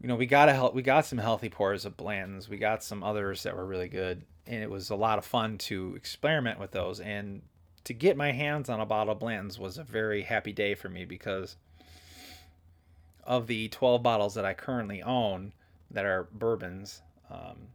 you 0.03 0.09
know, 0.09 0.17
we 0.17 0.27
got 0.27 0.49
a 0.49 0.53
help. 0.53 0.75
we 0.75 0.83
got 0.83 1.07
some 1.07 1.19
healthy 1.19 1.49
pours 1.49 1.85
of 1.85 1.97
Blanton's. 1.97 2.49
We 2.49 2.59
got 2.59 2.83
some 2.83 3.05
others 3.05 3.45
that 3.45 3.57
were 3.57 3.65
really 3.65 3.89
good. 3.89 4.25
And 4.49 4.61
it 4.61 4.69
was 4.69 4.91
a 4.91 4.97
lot 4.97 5.19
of 5.19 5.25
fun 5.25 5.59
to 5.59 5.95
experiment 5.95 6.59
with 6.59 6.73
those. 6.73 6.99
And 6.99 7.43
to 7.85 7.95
get 7.95 8.17
my 8.17 8.33
hands 8.33 8.69
on 8.69 8.81
a 8.81 8.87
bottle 8.87 9.13
of 9.13 9.21
Blanton's 9.21 9.61
was 9.61 9.79
a 9.79 9.85
very 9.85 10.23
happy 10.23 10.53
day 10.53 10.75
for 10.75 10.89
me 10.89 11.05
because 11.05 11.57
of 13.25 13.47
the 13.47 13.69
12 13.69 14.03
bottles 14.03 14.35
that 14.35 14.45
I 14.45 14.55
currently 14.55 15.03
own 15.03 15.53
that 15.93 16.05
are 16.05 16.29
bourbons, 16.33 17.01
um, 17.31 17.69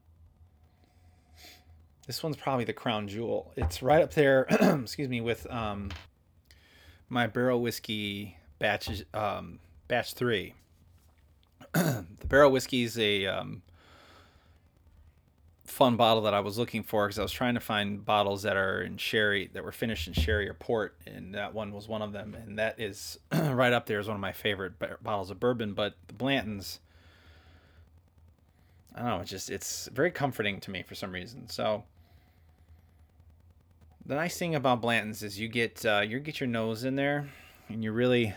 this 2.08 2.22
one's 2.22 2.36
probably 2.36 2.66
the 2.66 2.74
crown 2.74 3.08
jewel. 3.08 3.54
It's 3.56 3.82
right 3.82 4.02
up 4.02 4.14
there, 4.14 4.48
excuse 4.82 5.08
me, 5.08 5.22
with 5.22 5.50
um, 5.50 5.92
my 7.08 7.28
barrel 7.28 7.62
whiskey 7.62 8.38
batch 8.60 9.04
um, 9.14 9.60
batch 9.88 10.14
three. 10.14 10.56
The 11.78 12.28
barrel 12.28 12.52
whiskey 12.52 12.84
is 12.84 12.98
a 12.98 13.26
um, 13.28 13.62
fun 15.66 15.96
bottle 15.96 16.24
that 16.24 16.34
I 16.34 16.40
was 16.40 16.58
looking 16.58 16.82
for 16.82 17.06
because 17.06 17.20
I 17.20 17.22
was 17.22 17.32
trying 17.32 17.54
to 17.54 17.60
find 17.60 18.04
bottles 18.04 18.44
that 18.44 18.58
are 18.58 18.82
in 18.82 18.98
sherry 18.98 19.50
that 19.54 19.64
were 19.64 19.72
finished 19.72 20.08
in 20.08 20.14
sherry 20.14 20.50
or 20.50 20.54
port, 20.54 20.96
and 21.06 21.36
that 21.36 21.54
one 21.54 21.72
was 21.72 21.88
one 21.88 22.02
of 22.02 22.14
them. 22.14 22.36
And 22.36 22.58
that 22.58 22.80
is 22.80 23.20
right 23.32 23.74
up 23.74 23.86
there 23.86 24.00
as 24.00 24.08
one 24.08 24.16
of 24.16 24.22
my 24.22 24.32
favorite 24.32 24.74
bottles 25.04 25.30
of 25.30 25.40
bourbon. 25.40 25.74
But 25.74 25.96
the 26.08 26.14
Blanton's, 26.14 26.80
I 28.96 29.00
don't 29.00 29.08
know, 29.10 29.20
it's 29.20 29.30
just 29.30 29.52
it's 29.52 29.88
very 29.94 30.10
comforting 30.10 30.60
to 30.62 30.72
me 30.72 30.84
for 30.84 30.96
some 30.96 31.12
reason. 31.12 31.48
So 31.50 31.84
the 34.06 34.16
nice 34.16 34.38
thing 34.38 34.56
about 34.56 34.82
Blanton's 34.82 35.22
is 35.22 35.40
you 35.40 35.50
get 35.50 35.86
uh, 35.86 36.00
you 36.00 36.20
get 36.20 36.40
your 36.40 36.48
nose 36.48 36.86
in 36.86 36.96
there, 36.96 37.28
and 37.68 37.84
you 37.84 37.92
really 37.92 38.34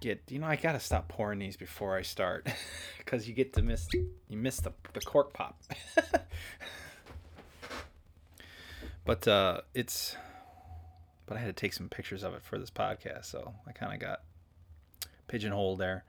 get. 0.00 0.22
You 0.28 0.38
know, 0.38 0.46
I 0.46 0.56
gotta 0.56 0.80
stop 0.80 1.08
pouring 1.08 1.38
these 1.38 1.56
before 1.56 1.96
I 1.96 2.02
start, 2.02 2.46
because 2.98 3.28
you 3.28 3.34
get 3.34 3.52
to 3.54 3.62
miss 3.62 3.88
you 3.92 4.36
miss 4.36 4.60
the 4.60 4.72
the 4.92 5.00
cork 5.00 5.32
pop. 5.32 5.60
but 9.04 9.26
uh, 9.28 9.60
it's. 9.74 10.16
But 11.26 11.36
I 11.36 11.40
had 11.40 11.46
to 11.46 11.60
take 11.60 11.72
some 11.72 11.88
pictures 11.88 12.22
of 12.22 12.34
it 12.34 12.44
for 12.44 12.56
this 12.56 12.70
podcast, 12.70 13.24
so 13.24 13.52
I 13.66 13.72
kind 13.72 13.92
of 13.92 13.98
got 13.98 14.20
pigeonholed 15.26 15.78
there. 15.78 16.04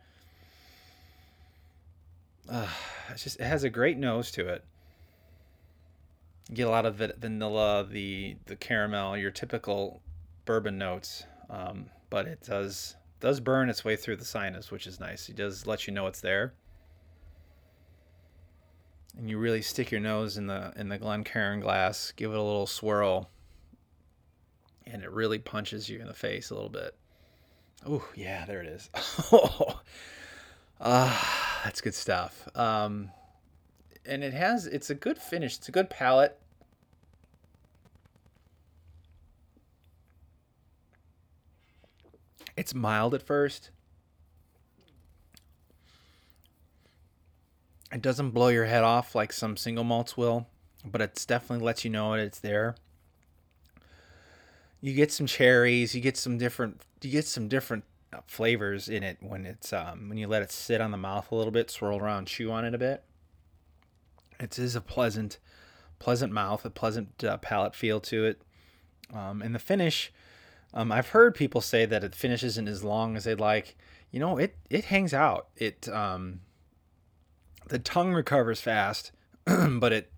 Uh, 2.47 2.67
it's 3.09 3.23
just 3.23 3.39
it 3.39 3.45
has 3.45 3.63
a 3.63 3.69
great 3.69 3.97
nose 3.97 4.31
to 4.31 4.47
it 4.47 4.63
get 6.53 6.67
a 6.67 6.69
lot 6.69 6.85
of 6.85 6.95
vanilla, 6.95 7.85
the 7.89 8.37
the 8.45 8.55
caramel, 8.55 9.17
your 9.17 9.31
typical 9.31 10.01
bourbon 10.45 10.77
notes. 10.77 11.25
Um, 11.49 11.89
but 12.09 12.27
it 12.27 12.41
does 12.45 12.95
does 13.19 13.39
burn 13.39 13.69
its 13.69 13.83
way 13.83 13.95
through 13.95 14.17
the 14.17 14.25
sinus, 14.25 14.71
which 14.71 14.87
is 14.87 14.99
nice. 14.99 15.29
It 15.29 15.35
does 15.35 15.65
let 15.65 15.87
you 15.87 15.93
know 15.93 16.07
it's 16.07 16.21
there. 16.21 16.53
And 19.17 19.29
you 19.29 19.39
really 19.39 19.63
stick 19.63 19.91
your 19.91 20.01
nose 20.01 20.37
in 20.37 20.45
the 20.45 20.71
in 20.75 20.89
the 20.89 20.97
Glencairn 20.99 21.59
glass, 21.59 22.13
give 22.15 22.31
it 22.31 22.37
a 22.37 22.41
little 22.41 22.67
swirl, 22.67 23.31
and 24.85 25.01
it 25.01 25.11
really 25.11 25.39
punches 25.39 25.89
you 25.89 25.99
in 25.99 26.05
the 26.05 26.13
face 26.13 26.51
a 26.51 26.53
little 26.53 26.69
bit. 26.69 26.95
Oh 27.85 28.07
yeah, 28.15 28.45
there 28.45 28.61
it 28.61 28.67
is. 28.67 28.89
oh, 29.31 29.81
ah, 30.81 31.61
that's 31.63 31.81
good 31.81 31.95
stuff. 31.95 32.47
Um, 32.55 33.09
and 34.05 34.23
it 34.23 34.33
has 34.33 34.67
it's 34.67 34.91
a 34.91 34.95
good 34.95 35.17
finish. 35.17 35.57
It's 35.57 35.69
a 35.69 35.71
good 35.71 35.89
palate. 35.89 36.39
It's 42.57 42.73
mild 42.73 43.13
at 43.13 43.21
first. 43.21 43.69
It 47.91 48.01
doesn't 48.01 48.31
blow 48.31 48.49
your 48.49 48.65
head 48.65 48.83
off 48.83 49.15
like 49.15 49.31
some 49.31 49.55
single 49.55 49.83
malts 49.83 50.17
will, 50.17 50.47
but 50.83 50.99
it's 50.99 51.25
definitely 51.25 51.63
lets 51.63 51.85
you 51.85 51.91
know 51.91 52.13
it's 52.13 52.39
there. 52.39 52.75
You 54.81 54.93
get 54.93 55.11
some 55.11 55.27
cherries, 55.27 55.95
you 55.95 56.01
get 56.01 56.17
some 56.17 56.37
different 56.37 56.81
you 57.01 57.11
get 57.11 57.25
some 57.25 57.47
different 57.47 57.83
uh, 58.11 58.19
flavors 58.25 58.89
in 58.89 59.03
it 59.03 59.17
when 59.21 59.45
it's 59.45 59.71
um, 59.71 60.09
when 60.09 60.17
you 60.17 60.27
let 60.27 60.41
it 60.41 60.51
sit 60.51 60.81
on 60.81 60.91
the 60.91 60.97
mouth 60.97 61.31
a 61.31 61.35
little 61.35 61.51
bit, 61.51 61.69
swirl 61.69 61.99
around, 61.99 62.25
chew 62.25 62.51
on 62.51 62.65
it 62.65 62.73
a 62.73 62.77
bit. 62.77 63.03
It 64.39 64.57
is 64.59 64.75
a 64.75 64.81
pleasant, 64.81 65.37
pleasant 65.99 66.33
mouth, 66.33 66.65
a 66.65 66.69
pleasant 66.69 67.23
uh, 67.23 67.37
palate 67.37 67.75
feel 67.75 67.99
to 68.01 68.25
it, 68.25 68.41
um, 69.13 69.41
and 69.41 69.53
the 69.53 69.59
finish. 69.59 70.11
Um, 70.77 70.91
I've 70.91 71.09
heard 71.09 71.33
people 71.33 71.59
say 71.59 71.87
that 71.87 72.03
it 72.03 72.13
finish 72.13 72.43
isn't 72.43 72.67
as 72.67 72.83
long 72.83 73.17
as 73.17 73.23
they'd 73.23 73.39
like. 73.39 73.75
You 74.11 74.19
know, 74.19 74.37
it 74.37 74.55
it 74.69 74.85
hangs 74.85 75.11
out. 75.11 75.47
It 75.57 75.89
um, 75.89 76.41
the 77.67 77.79
tongue 77.79 78.13
recovers 78.13 78.61
fast, 78.61 79.11
but 79.45 79.91
it 79.91 80.11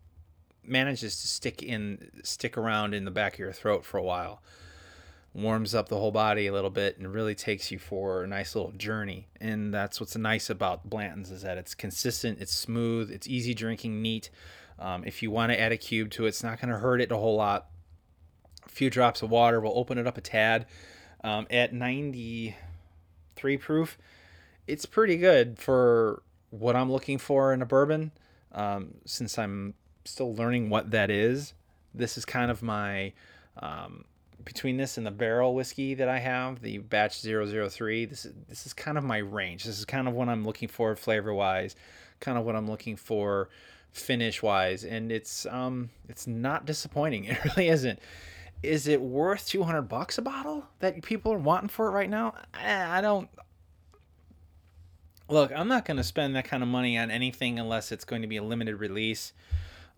manages 0.61 1.21
to 1.21 1.27
stick 1.29 1.63
in 1.63 2.11
stick 2.23 2.57
around 2.57 2.93
in 2.93 3.05
the 3.05 3.11
back 3.11 3.33
of 3.35 3.39
your 3.39 3.53
throat 3.53 3.85
for 3.85 3.97
a 3.97 4.03
while 4.03 4.41
warms 5.33 5.75
up 5.75 5.89
the 5.89 5.95
whole 5.95 6.11
body 6.11 6.47
a 6.47 6.51
little 6.53 6.69
bit 6.71 6.97
and 6.97 7.13
really 7.13 7.35
takes 7.35 7.71
you 7.71 7.77
for 7.77 8.23
a 8.23 8.27
nice 8.27 8.55
little 8.55 8.71
journey 8.71 9.27
and 9.39 9.73
that's 9.73 9.99
what's 9.99 10.15
nice 10.15 10.49
about 10.49 10.89
blanton's 10.89 11.29
is 11.29 11.43
that 11.43 11.57
it's 11.57 11.75
consistent 11.75 12.39
it's 12.41 12.53
smooth 12.53 13.11
it's 13.11 13.27
easy 13.27 13.53
drinking 13.53 14.01
neat 14.01 14.31
um, 14.79 15.03
if 15.05 15.21
you 15.21 15.29
want 15.29 15.51
to 15.51 15.59
add 15.59 15.71
a 15.71 15.77
cube 15.77 16.09
to 16.09 16.25
it 16.25 16.29
it's 16.29 16.43
not 16.43 16.59
going 16.59 16.71
to 16.71 16.79
hurt 16.79 16.99
it 16.99 17.11
a 17.11 17.17
whole 17.17 17.35
lot 17.35 17.67
few 18.69 18.89
drops 18.89 19.21
of 19.21 19.29
water 19.29 19.59
We'll 19.59 19.77
open 19.77 19.97
it 19.97 20.07
up 20.07 20.17
a 20.17 20.21
tad 20.21 20.65
um, 21.23 21.47
at 21.49 21.73
93 21.73 23.57
proof 23.57 23.97
it's 24.67 24.85
pretty 24.85 25.17
good 25.17 25.57
for 25.59 26.21
what 26.51 26.75
i'm 26.75 26.91
looking 26.91 27.17
for 27.17 27.53
in 27.53 27.61
a 27.61 27.65
bourbon 27.65 28.11
um, 28.53 28.95
since 29.05 29.37
i'm 29.37 29.73
still 30.09 30.33
learning 30.35 30.69
what 30.69 30.91
that 30.91 31.09
is. 31.09 31.53
This 31.93 32.17
is 32.17 32.25
kind 32.25 32.51
of 32.51 32.61
my 32.61 33.13
um, 33.57 34.05
between 34.43 34.77
this 34.77 34.97
and 34.97 35.05
the 35.05 35.11
barrel 35.11 35.53
whiskey 35.53 35.93
that 35.95 36.09
I 36.09 36.19
have, 36.19 36.61
the 36.61 36.79
batch 36.79 37.21
003. 37.21 38.05
This 38.05 38.25
is 38.25 38.33
this 38.47 38.65
is 38.65 38.73
kind 38.73 38.97
of 38.97 39.03
my 39.03 39.17
range. 39.17 39.63
This 39.63 39.79
is 39.79 39.85
kind 39.85 40.07
of 40.07 40.13
what 40.13 40.29
I'm 40.29 40.45
looking 40.45 40.67
for 40.67 40.95
flavor 40.95 41.33
wise, 41.33 41.75
kind 42.19 42.37
of 42.37 42.45
what 42.45 42.55
I'm 42.55 42.69
looking 42.69 42.95
for 42.95 43.49
finish 43.91 44.43
wise, 44.43 44.83
and 44.83 45.11
it's 45.11 45.45
um 45.47 45.89
it's 46.07 46.27
not 46.27 46.65
disappointing. 46.65 47.25
It 47.29 47.43
really 47.45 47.69
isn't. 47.69 47.99
Is 48.61 48.87
it 48.87 49.01
worth 49.01 49.47
200 49.47 49.83
bucks 49.83 50.17
a 50.17 50.21
bottle 50.21 50.65
that 50.79 51.01
people 51.01 51.31
are 51.31 51.37
wanting 51.37 51.69
for 51.69 51.87
it 51.87 51.91
right 51.91 52.09
now? 52.09 52.33
I 52.53 53.01
don't 53.01 53.29
Look, 55.29 55.51
I'm 55.55 55.67
not 55.67 55.85
going 55.85 55.97
to 55.97 56.03
spend 56.03 56.35
that 56.35 56.45
kind 56.45 56.63
of 56.63 56.69
money 56.69 56.97
on 56.97 57.11
anything 57.11 57.59
unless 57.59 57.91
it's 57.91 58.03
going 58.03 58.23
to 58.23 58.27
be 58.27 58.37
a 58.37 58.43
limited 58.43 58.77
release 58.77 59.31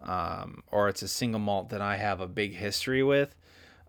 um, 0.04 0.62
or 0.72 0.90
it's 0.90 1.02
a 1.02 1.08
single 1.08 1.40
malt 1.40 1.70
that 1.70 1.82
I 1.82 1.96
have 1.96 2.20
a 2.20 2.28
big 2.28 2.54
history 2.54 3.02
with. 3.02 3.34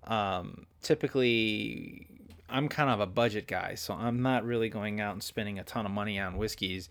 Um, 0.04 0.66
typically, 0.82 2.06
I'm 2.48 2.68
kind 2.68 2.90
of 2.90 3.00
a 3.00 3.06
budget 3.06 3.48
guy, 3.48 3.74
so 3.74 3.94
I'm 3.94 4.22
not 4.22 4.44
really 4.44 4.68
going 4.68 5.00
out 5.00 5.14
and 5.14 5.22
spending 5.22 5.58
a 5.58 5.64
ton 5.64 5.84
of 5.84 5.90
money 5.90 6.18
on 6.18 6.36
whiskeys. 6.36 6.88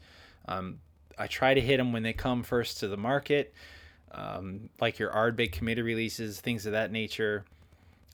Um, 0.48 0.80
I 1.18 1.28
try 1.28 1.54
to 1.54 1.62
hit 1.62 1.78
them 1.78 1.94
when 1.94 2.04
they 2.04 2.14
come 2.14 2.44
first 2.44 2.80
to 2.82 2.90
the 2.90 2.98
market, 2.98 3.54
um, 4.12 4.70
like 4.82 5.00
your 5.00 5.12
Ardbeg 5.12 5.54
committee 5.54 5.82
releases, 5.82 6.42
things 6.42 6.66
of 6.66 6.74
that 6.74 6.92
nature. 6.92 7.46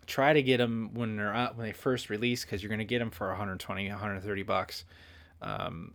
Try 0.07 0.33
to 0.33 0.41
get 0.41 0.57
them 0.57 0.91
when 0.93 1.17
they're 1.17 1.33
out 1.33 1.57
when 1.57 1.67
they 1.67 1.73
first 1.73 2.09
release 2.09 2.43
because 2.43 2.63
you're 2.63 2.69
going 2.69 2.79
to 2.79 2.85
get 2.85 2.99
them 2.99 3.11
for 3.11 3.27
120, 3.27 3.89
130 3.89 4.43
bucks. 4.43 4.85
Um, 5.41 5.93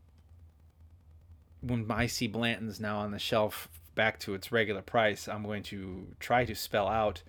when 1.63 1.91
I 1.91 2.07
see 2.07 2.27
Blanton's 2.27 2.79
now 2.79 2.99
on 2.99 3.11
the 3.11 3.19
shelf 3.19 3.69
back 3.95 4.19
to 4.21 4.35
its 4.35 4.53
regular 4.53 4.83
price, 4.83 5.29
I'm 5.29 5.43
going 5.43 5.63
to 5.65 6.07
try 6.21 6.45
to 6.45 6.55
spell 6.55 6.89
out. 6.89 7.23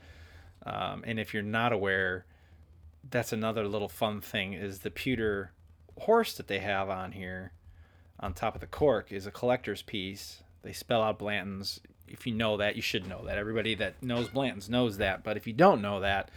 Um, 0.65 1.03
and 1.05 1.19
if 1.19 1.33
you're 1.33 1.43
not 1.43 1.71
aware, 1.71 2.25
that's 3.09 3.33
another 3.33 3.67
little 3.67 3.89
fun 3.89 4.21
thing 4.21 4.53
is 4.53 4.79
the 4.79 4.91
pewter 4.91 5.51
horse 5.99 6.33
that 6.35 6.47
they 6.47 6.59
have 6.59 6.89
on 6.89 7.11
here 7.11 7.51
on 8.19 8.33
top 8.33 8.55
of 8.55 8.61
the 8.61 8.67
cork 8.67 9.11
is 9.11 9.25
a 9.25 9.31
collector's 9.31 9.81
piece. 9.81 10.43
They 10.63 10.73
spell 10.73 11.03
out 11.03 11.19
Blanton's. 11.19 11.81
If 12.07 12.25
you 12.25 12.33
know 12.33 12.57
that, 12.57 12.75
you 12.75 12.81
should 12.81 13.07
know 13.07 13.25
that. 13.25 13.37
Everybody 13.37 13.75
that 13.75 14.01
knows 14.01 14.29
Blanton's 14.29 14.69
knows 14.69 14.97
that. 14.97 15.23
But 15.23 15.37
if 15.37 15.45
you 15.45 15.53
don't 15.53 15.81
know 15.81 15.99
that, 15.99 16.29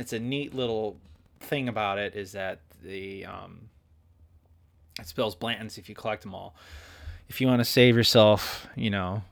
it's 0.00 0.12
a 0.12 0.18
neat 0.18 0.54
little 0.54 0.96
thing 1.40 1.68
about 1.68 1.98
it 1.98 2.14
is 2.14 2.32
that 2.32 2.60
the 2.82 3.26
um, 3.26 3.68
it 4.98 5.06
spells 5.06 5.34
Blanton's 5.34 5.78
if 5.78 5.88
you 5.88 5.94
collect 5.94 6.22
them 6.22 6.34
all. 6.34 6.54
If 7.28 7.40
you 7.40 7.46
want 7.46 7.60
to 7.60 7.64
save 7.64 7.96
yourself, 7.96 8.66
you 8.74 8.90
know, 8.90 9.22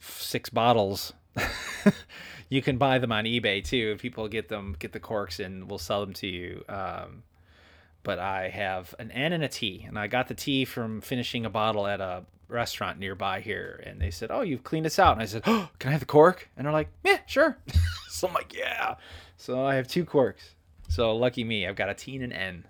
six 0.00 0.50
bottles. 0.50 1.12
you 2.48 2.60
can 2.60 2.76
buy 2.76 2.98
them 2.98 3.12
on 3.12 3.24
eBay 3.24 3.64
too. 3.64 3.96
People 3.96 4.28
get 4.28 4.48
them, 4.48 4.76
get 4.78 4.92
the 4.92 5.00
corks, 5.00 5.40
and 5.40 5.68
we'll 5.68 5.78
sell 5.78 6.00
them 6.00 6.12
to 6.14 6.26
you. 6.26 6.64
Um, 6.68 7.22
but 8.02 8.18
I 8.18 8.48
have 8.48 8.94
an 8.98 9.10
N 9.10 9.32
and 9.32 9.44
a 9.44 9.48
T, 9.48 9.84
and 9.86 9.98
I 9.98 10.06
got 10.06 10.28
the 10.28 10.34
T 10.34 10.64
from 10.64 11.00
finishing 11.00 11.44
a 11.44 11.50
bottle 11.50 11.86
at 11.86 12.00
a 12.00 12.24
restaurant 12.48 12.98
nearby 12.98 13.40
here, 13.40 13.82
and 13.86 14.00
they 14.00 14.10
said, 14.10 14.30
"Oh, 14.30 14.40
you've 14.40 14.64
cleaned 14.64 14.86
us 14.86 14.98
out," 14.98 15.12
and 15.12 15.22
I 15.22 15.26
said, 15.26 15.42
"Oh, 15.46 15.68
can 15.78 15.90
I 15.90 15.92
have 15.92 16.00
the 16.00 16.06
cork?" 16.06 16.48
And 16.56 16.66
they're 16.66 16.72
like, 16.72 16.90
"Yeah, 17.04 17.18
sure." 17.26 17.58
so 18.08 18.28
I'm 18.28 18.34
like, 18.34 18.54
"Yeah." 18.54 18.96
So 19.36 19.64
I 19.64 19.74
have 19.76 19.86
two 19.86 20.04
corks. 20.04 20.54
So 20.88 21.14
lucky 21.14 21.44
me, 21.44 21.66
I've 21.66 21.76
got 21.76 21.90
a 21.90 21.94
T 21.94 22.16
and 22.16 22.24
an 22.24 22.32
N. 22.32 22.64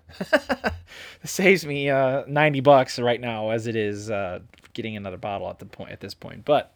saves 1.23 1.65
me 1.65 1.89
uh, 1.89 2.23
ninety 2.27 2.59
bucks 2.59 2.99
right 2.99 3.19
now, 3.19 3.49
as 3.49 3.67
it 3.67 3.75
is 3.75 4.11
uh, 4.11 4.39
getting 4.73 4.95
another 4.97 5.17
bottle 5.17 5.49
at 5.49 5.59
the 5.59 5.65
point 5.65 5.91
at 5.91 6.01
this 6.01 6.13
point. 6.13 6.45
But 6.45 6.73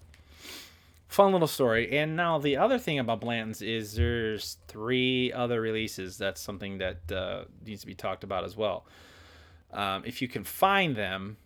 fun 1.13 1.31
little 1.31 1.47
story. 1.47 1.97
And 1.97 2.15
now 2.15 2.39
the 2.39 2.57
other 2.57 2.79
thing 2.79 2.97
about 2.97 3.21
Blanton's 3.21 3.61
is 3.61 3.93
there's 3.93 4.57
three 4.67 5.31
other 5.31 5.61
releases. 5.61 6.17
That's 6.17 6.41
something 6.41 6.79
that 6.79 7.11
uh, 7.11 7.43
needs 7.65 7.81
to 7.81 7.87
be 7.87 7.93
talked 7.93 8.23
about 8.23 8.43
as 8.43 8.57
well. 8.57 8.85
Um, 9.71 10.03
if 10.05 10.21
you 10.21 10.27
can 10.27 10.43
find 10.43 10.95
them, 10.95 11.37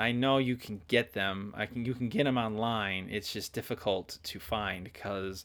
I 0.00 0.12
know 0.12 0.38
you 0.38 0.56
can 0.56 0.80
get 0.88 1.12
them. 1.12 1.54
I 1.54 1.66
can 1.66 1.84
you 1.84 1.92
can 1.92 2.08
get 2.08 2.24
them 2.24 2.38
online. 2.38 3.08
It's 3.10 3.32
just 3.32 3.52
difficult 3.52 4.18
to 4.22 4.40
find 4.40 4.84
because 4.84 5.44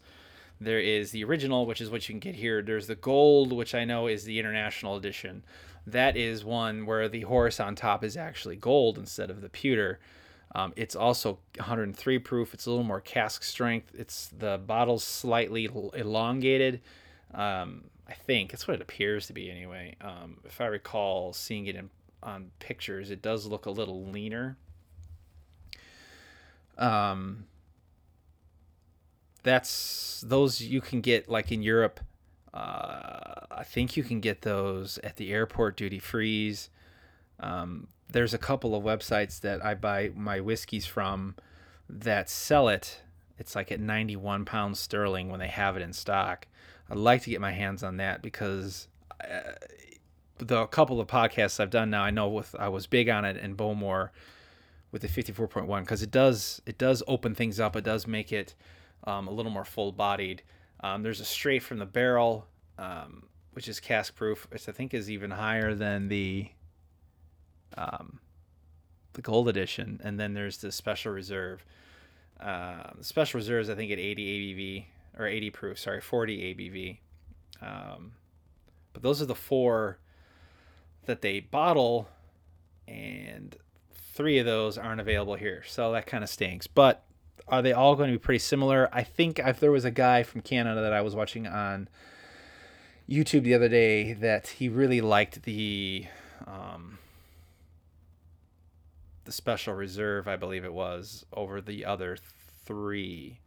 there 0.61 0.79
is 0.79 1.11
the 1.11 1.25
original, 1.25 1.65
which 1.65 1.81
is 1.81 1.89
what 1.89 2.07
you 2.07 2.13
can 2.13 2.21
get 2.21 2.35
here. 2.35 2.61
There's 2.61 2.87
the 2.87 2.95
gold, 2.95 3.51
which 3.51 3.75
I 3.75 3.83
know 3.83 4.07
is 4.07 4.23
the 4.23 4.39
international 4.39 4.95
edition. 4.95 5.43
That 5.85 6.15
is 6.15 6.45
one 6.45 6.85
where 6.85 7.09
the 7.09 7.21
horse 7.21 7.59
on 7.59 7.75
top 7.75 8.01
is 8.01 8.15
actually 8.15 8.55
gold 8.55 8.97
instead 8.97 9.29
of 9.29 9.41
the 9.41 9.49
pewter. 9.49 9.99
Um, 10.55 10.71
it's 10.77 10.95
also 10.95 11.39
103 11.57 12.19
proof. 12.19 12.53
It's 12.53 12.65
a 12.65 12.69
little 12.69 12.85
more 12.85 13.01
cask 13.01 13.43
strength. 13.43 13.91
It's 13.93 14.27
the 14.27 14.57
bottle's 14.65 15.03
slightly 15.03 15.69
elongated. 15.93 16.79
Um, 17.33 17.83
I 18.07 18.13
think 18.13 18.51
that's 18.51 18.69
what 18.69 18.75
it 18.75 18.81
appears 18.81 19.27
to 19.27 19.33
be 19.33 19.51
anyway. 19.51 19.97
Um, 19.99 20.37
if 20.45 20.61
I 20.61 20.67
recall 20.67 21.33
seeing 21.33 21.67
it 21.67 21.75
in, 21.75 21.89
on 22.25 22.51
pictures, 22.59 23.11
it 23.11 23.21
does 23.21 23.45
look 23.45 23.65
a 23.65 23.71
little 23.71 24.05
leaner. 24.05 24.57
Um, 26.77 27.45
that's 29.43 30.23
those 30.27 30.59
you 30.59 30.81
can 30.81 31.01
get 31.01 31.29
like 31.29 31.51
in 31.51 31.61
Europe. 31.61 31.99
Uh, 32.53 33.45
I 33.51 33.63
think 33.63 33.95
you 33.95 34.03
can 34.03 34.19
get 34.19 34.41
those 34.41 34.97
at 35.03 35.17
the 35.17 35.31
airport 35.31 35.77
duty 35.77 35.99
frees. 35.99 36.69
Um, 37.39 37.87
there's 38.11 38.33
a 38.33 38.37
couple 38.37 38.75
of 38.75 38.83
websites 38.83 39.39
that 39.41 39.63
I 39.63 39.75
buy 39.75 40.11
my 40.15 40.39
whiskeys 40.39 40.85
from 40.85 41.35
that 41.89 42.29
sell 42.29 42.69
it. 42.69 43.01
It's 43.37 43.55
like 43.55 43.71
at 43.71 43.79
91 43.79 44.45
pounds 44.45 44.79
sterling 44.79 45.29
when 45.29 45.39
they 45.39 45.47
have 45.47 45.75
it 45.75 45.81
in 45.81 45.93
stock. 45.93 46.47
I'd 46.89 46.97
like 46.97 47.23
to 47.23 47.29
get 47.29 47.41
my 47.41 47.51
hands 47.51 47.83
on 47.83 47.97
that 47.97 48.21
because 48.21 48.87
uh, 49.21 49.53
the 50.37 50.65
couple 50.67 50.99
of 50.99 51.07
podcasts 51.07 51.59
I've 51.59 51.69
done 51.69 51.89
now, 51.89 52.03
I 52.03 52.11
know 52.11 52.27
with 52.27 52.55
I 52.59 52.69
was 52.69 52.87
big 52.87 53.09
on 53.09 53.25
it 53.25 53.37
in 53.37 53.55
Bowmore 53.55 54.11
with 54.91 55.01
the 55.01 55.07
54.1 55.07 55.81
because 55.81 56.01
it 56.01 56.11
does 56.11 56.61
it 56.65 56.77
does 56.77 57.03
open 57.07 57.35
things 57.35 57.59
up. 57.59 57.75
It 57.75 57.83
does 57.83 58.07
make 58.07 58.31
it 58.31 58.55
um, 59.05 59.27
a 59.27 59.31
little 59.31 59.51
more 59.51 59.65
full 59.65 59.91
bodied. 59.91 60.43
Um, 60.81 61.03
there's 61.03 61.19
a 61.19 61.25
straight 61.25 61.63
from 61.63 61.79
the 61.79 61.85
barrel, 61.85 62.47
um, 62.77 63.23
which 63.53 63.67
is 63.67 63.79
cask 63.79 64.15
proof, 64.15 64.47
which 64.51 64.67
I 64.67 64.71
think 64.71 64.93
is 64.93 65.09
even 65.09 65.31
higher 65.31 65.73
than 65.73 66.09
the 66.09 66.49
um, 67.77 68.19
the 69.13 69.21
gold 69.21 69.47
edition, 69.47 69.99
and 70.03 70.19
then 70.19 70.33
there's 70.33 70.57
the 70.57 70.71
special 70.71 71.11
reserve. 71.11 71.65
Uh, 72.39 72.91
the 72.97 73.03
special 73.03 73.37
reserves, 73.37 73.69
I 73.69 73.75
think, 73.75 73.91
at 73.91 73.99
80 73.99 74.55
ABV 74.55 74.85
or 75.17 75.25
80 75.25 75.49
proof. 75.51 75.79
Sorry, 75.79 76.01
40 76.01 76.53
ABV. 76.53 76.97
Um, 77.65 78.11
but 78.91 79.01
those 79.01 79.21
are 79.21 79.25
the 79.25 79.35
four 79.35 79.99
that 81.05 81.21
they 81.21 81.39
bottle, 81.39 82.07
and 82.87 83.55
three 84.13 84.39
of 84.39 84.45
those 84.45 84.77
aren't 84.77 85.01
available 85.01 85.35
here. 85.35 85.63
So 85.67 85.91
that 85.91 86.05
kind 86.05 86.23
of 86.23 86.29
stinks. 86.29 86.67
But 86.67 87.03
are 87.47 87.61
they 87.61 87.73
all 87.73 87.95
going 87.95 88.11
to 88.11 88.17
be 88.17 88.21
pretty 88.21 88.39
similar? 88.39 88.89
I 88.91 89.03
think 89.03 89.39
if 89.39 89.59
there 89.59 89.71
was 89.71 89.85
a 89.85 89.91
guy 89.91 90.23
from 90.23 90.41
Canada 90.41 90.81
that 90.81 90.93
I 90.93 91.01
was 91.01 91.15
watching 91.15 91.45
on 91.45 91.89
YouTube 93.09 93.43
the 93.43 93.53
other 93.53 93.69
day 93.69 94.13
that 94.13 94.47
he 94.47 94.69
really 94.69 95.01
liked 95.01 95.43
the 95.43 96.07
um, 96.47 96.97
the 99.25 99.31
special 99.31 99.73
reserve, 99.73 100.27
I 100.27 100.35
believe 100.35 100.63
it 100.63 100.73
was, 100.73 101.25
over 101.33 101.61
the 101.61 101.85
other 101.85 102.17
three. 102.65 103.39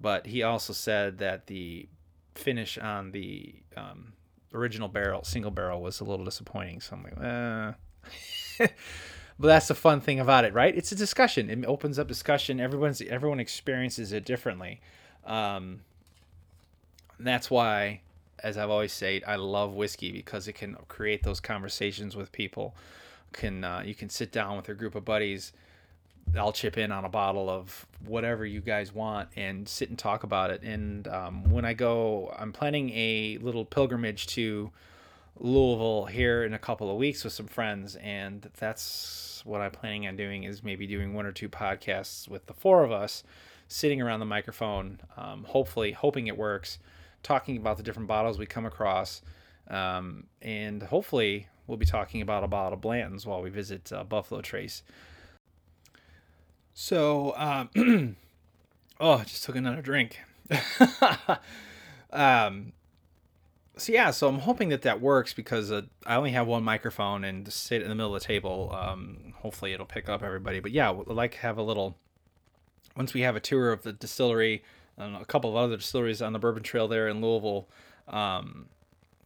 But 0.00 0.26
he 0.26 0.42
also 0.42 0.72
said 0.72 1.18
that 1.18 1.46
the 1.46 1.88
finish 2.34 2.78
on 2.78 3.12
the 3.12 3.54
um, 3.76 4.14
original 4.54 4.88
barrel, 4.88 5.24
single 5.24 5.50
barrel, 5.50 5.80
was 5.80 6.00
a 6.00 6.04
little 6.04 6.24
disappointing. 6.24 6.80
So 6.80 6.96
I'm 6.96 7.02
like, 7.02 7.18
uh. 7.18 7.72
but 9.38 9.48
that's 9.48 9.68
the 9.68 9.74
fun 9.74 10.00
thing 10.00 10.20
about 10.20 10.44
it, 10.44 10.54
right? 10.54 10.76
It's 10.76 10.92
a 10.92 10.94
discussion. 10.94 11.50
It 11.50 11.64
opens 11.66 11.98
up 11.98 12.08
discussion. 12.08 12.60
Everyone's 12.60 13.00
everyone 13.02 13.40
experiences 13.40 14.12
it 14.12 14.24
differently. 14.24 14.80
Um, 15.24 15.80
that's 17.18 17.50
why, 17.50 18.00
as 18.42 18.58
I've 18.58 18.70
always 18.70 18.92
said, 18.92 19.22
I 19.26 19.36
love 19.36 19.74
whiskey 19.74 20.12
because 20.12 20.48
it 20.48 20.54
can 20.54 20.76
create 20.88 21.22
those 21.22 21.40
conversations 21.40 22.16
with 22.16 22.32
people. 22.32 22.74
Can 23.32 23.64
uh, 23.64 23.82
you 23.84 23.94
can 23.94 24.08
sit 24.10 24.32
down 24.32 24.56
with 24.56 24.68
a 24.68 24.74
group 24.74 24.94
of 24.94 25.04
buddies. 25.04 25.52
I'll 26.36 26.52
chip 26.52 26.78
in 26.78 26.90
on 26.92 27.04
a 27.04 27.08
bottle 27.08 27.50
of 27.50 27.86
whatever 28.06 28.46
you 28.46 28.60
guys 28.60 28.94
want 28.94 29.28
and 29.36 29.68
sit 29.68 29.90
and 29.90 29.98
talk 29.98 30.22
about 30.22 30.50
it. 30.50 30.62
And 30.62 31.06
um, 31.08 31.50
when 31.50 31.64
I 31.64 31.74
go, 31.74 32.34
I'm 32.38 32.52
planning 32.52 32.90
a 32.90 33.38
little 33.42 33.64
pilgrimage 33.64 34.26
to 34.28 34.70
Louisville 35.38 36.06
here 36.06 36.44
in 36.44 36.54
a 36.54 36.58
couple 36.58 36.90
of 36.90 36.96
weeks 36.96 37.24
with 37.24 37.32
some 37.32 37.46
friends, 37.46 37.96
and 37.96 38.48
that's 38.58 39.42
what 39.44 39.60
I'm 39.60 39.70
planning 39.70 40.06
on 40.06 40.16
doing. 40.16 40.44
Is 40.44 40.62
maybe 40.62 40.86
doing 40.86 41.14
one 41.14 41.26
or 41.26 41.32
two 41.32 41.48
podcasts 41.48 42.28
with 42.28 42.46
the 42.46 42.54
four 42.54 42.84
of 42.84 42.92
us, 42.92 43.24
sitting 43.68 44.00
around 44.00 44.20
the 44.20 44.26
microphone, 44.26 45.00
um, 45.16 45.44
hopefully 45.44 45.92
hoping 45.92 46.26
it 46.26 46.36
works, 46.36 46.78
talking 47.22 47.56
about 47.56 47.76
the 47.76 47.82
different 47.82 48.08
bottles 48.08 48.38
we 48.38 48.46
come 48.46 48.66
across, 48.66 49.22
um, 49.68 50.24
and 50.40 50.82
hopefully 50.82 51.48
we'll 51.66 51.78
be 51.78 51.86
talking 51.86 52.20
about 52.20 52.44
a 52.44 52.48
bottle 52.48 52.74
of 52.74 52.80
Blanton's 52.80 53.26
while 53.26 53.42
we 53.42 53.50
visit 53.50 53.92
uh, 53.92 54.04
Buffalo 54.04 54.40
Trace. 54.42 54.82
So, 56.74 57.34
um, 57.36 58.16
oh, 59.00 59.22
just 59.24 59.44
took 59.44 59.56
another 59.56 59.82
drink. 59.82 60.20
um, 62.12 62.72
so 63.76 63.92
yeah, 63.92 64.10
so 64.10 64.28
I'm 64.28 64.40
hoping 64.40 64.68
that 64.68 64.82
that 64.82 65.00
works 65.00 65.32
because 65.32 65.72
uh, 65.72 65.82
I 66.06 66.16
only 66.16 66.32
have 66.32 66.46
one 66.46 66.62
microphone 66.62 67.24
and 67.24 67.50
sit 67.52 67.82
in 67.82 67.88
the 67.88 67.94
middle 67.94 68.14
of 68.14 68.22
the 68.22 68.26
table. 68.26 68.74
Um, 68.74 69.34
hopefully 69.36 69.72
it'll 69.72 69.86
pick 69.86 70.08
up 70.08 70.22
everybody. 70.22 70.60
But 70.60 70.72
yeah, 70.72 70.90
I'd 70.90 71.06
like 71.08 71.32
to 71.32 71.38
have 71.38 71.58
a 71.58 71.62
little. 71.62 71.96
Once 72.96 73.14
we 73.14 73.22
have 73.22 73.36
a 73.36 73.40
tour 73.40 73.72
of 73.72 73.82
the 73.82 73.92
distillery, 73.92 74.62
and 74.98 75.16
a 75.16 75.24
couple 75.24 75.50
of 75.50 75.56
other 75.56 75.76
distilleries 75.76 76.20
on 76.20 76.32
the 76.32 76.38
Bourbon 76.38 76.62
Trail 76.62 76.88
there 76.88 77.08
in 77.08 77.22
Louisville, 77.22 77.68
um, 78.08 78.66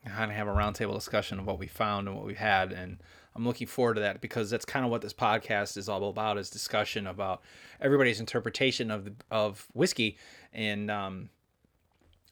kind 0.06 0.30
of 0.30 0.36
have 0.36 0.46
a 0.46 0.52
roundtable 0.52 0.94
discussion 0.94 1.40
of 1.40 1.46
what 1.46 1.58
we 1.58 1.66
found 1.66 2.06
and 2.06 2.16
what 2.16 2.26
we 2.26 2.34
had, 2.34 2.72
and 2.72 2.98
I'm 3.36 3.46
looking 3.46 3.66
forward 3.66 3.94
to 3.94 4.00
that 4.00 4.20
because 4.20 4.48
that's 4.48 4.64
kind 4.64 4.84
of 4.84 4.90
what 4.90 5.02
this 5.02 5.12
podcast 5.12 5.76
is 5.76 5.88
all 5.88 6.08
about: 6.08 6.38
is 6.38 6.48
discussion 6.48 7.06
about 7.06 7.42
everybody's 7.80 8.18
interpretation 8.18 8.90
of 8.90 9.04
the, 9.04 9.12
of 9.30 9.66
whiskey, 9.74 10.16
and 10.52 10.90
um, 10.90 11.28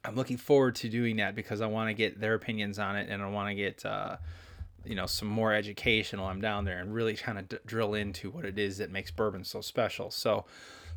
I'm 0.04 0.14
looking 0.14 0.36
forward 0.36 0.76
to 0.76 0.88
doing 0.88 1.16
that 1.16 1.34
because 1.34 1.60
I 1.60 1.66
want 1.66 1.88
to 1.90 1.94
get 1.94 2.20
their 2.20 2.34
opinions 2.34 2.78
on 2.78 2.96
it, 2.96 3.08
and 3.10 3.22
I 3.22 3.28
want 3.28 3.50
to 3.50 3.54
get 3.54 3.84
uh, 3.84 4.16
you 4.84 4.94
know 4.94 5.06
some 5.06 5.28
more 5.28 5.52
educational. 5.52 6.26
I'm 6.26 6.40
down 6.40 6.64
there 6.64 6.78
and 6.78 6.94
really 6.94 7.14
kind 7.14 7.38
of 7.38 7.48
d- 7.48 7.58
drill 7.66 7.94
into 7.94 8.30
what 8.30 8.44
it 8.44 8.58
is 8.58 8.78
that 8.78 8.90
makes 8.90 9.10
bourbon 9.10 9.44
so 9.44 9.60
special. 9.60 10.10
So 10.10 10.46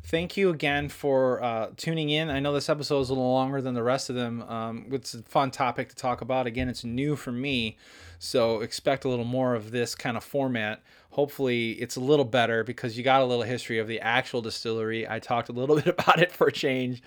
thank 0.04 0.36
you 0.36 0.50
again 0.50 0.88
for 0.88 1.42
uh, 1.42 1.70
tuning 1.76 2.10
in. 2.10 2.30
I 2.30 2.40
know 2.40 2.52
this 2.52 2.68
episode 2.68 3.00
is 3.00 3.10
a 3.10 3.14
little 3.14 3.32
longer 3.32 3.60
than 3.60 3.74
the 3.74 3.82
rest 3.82 4.10
of 4.10 4.16
them. 4.16 4.42
Um, 4.42 4.86
it's 4.90 5.14
a 5.14 5.22
fun 5.22 5.50
topic 5.50 5.88
to 5.90 5.96
talk 5.96 6.20
about. 6.20 6.46
Again, 6.46 6.68
it's 6.68 6.84
new 6.84 7.16
for 7.16 7.32
me, 7.32 7.76
so 8.18 8.60
expect 8.60 9.04
a 9.04 9.08
little 9.08 9.24
more 9.24 9.54
of 9.54 9.70
this 9.70 9.94
kind 9.94 10.16
of 10.16 10.24
format. 10.24 10.82
Hopefully, 11.10 11.72
it's 11.72 11.96
a 11.96 12.00
little 12.00 12.24
better 12.24 12.64
because 12.64 12.96
you 12.96 13.04
got 13.04 13.22
a 13.22 13.24
little 13.24 13.44
history 13.44 13.78
of 13.78 13.88
the 13.88 14.00
actual 14.00 14.40
distillery. 14.40 15.08
I 15.08 15.18
talked 15.18 15.48
a 15.48 15.52
little 15.52 15.76
bit 15.82 15.88
about 15.88 16.20
it 16.20 16.32
for 16.32 16.48
a 16.48 16.52
change. 16.52 17.02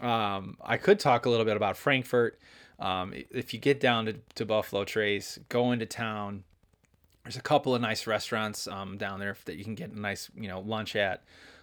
Um, 0.00 0.56
I 0.62 0.76
could 0.76 0.98
talk 0.98 1.26
a 1.26 1.30
little 1.30 1.44
bit 1.44 1.56
about 1.56 1.76
Frankfort. 1.76 2.38
Um, 2.78 3.12
if 3.30 3.52
you 3.52 3.60
get 3.60 3.78
down 3.78 4.06
to, 4.06 4.14
to 4.36 4.46
Buffalo 4.46 4.84
Trace, 4.84 5.38
go 5.48 5.72
into 5.72 5.86
town. 5.86 6.44
There's 7.24 7.36
a 7.36 7.42
couple 7.42 7.74
of 7.74 7.82
nice 7.82 8.06
restaurants 8.06 8.66
um, 8.66 8.96
down 8.96 9.20
there 9.20 9.36
that 9.44 9.56
you 9.56 9.64
can 9.64 9.74
get 9.74 9.90
a 9.90 10.00
nice, 10.00 10.30
you 10.34 10.48
know, 10.48 10.60
lunch 10.60 10.96
at. 10.96 11.22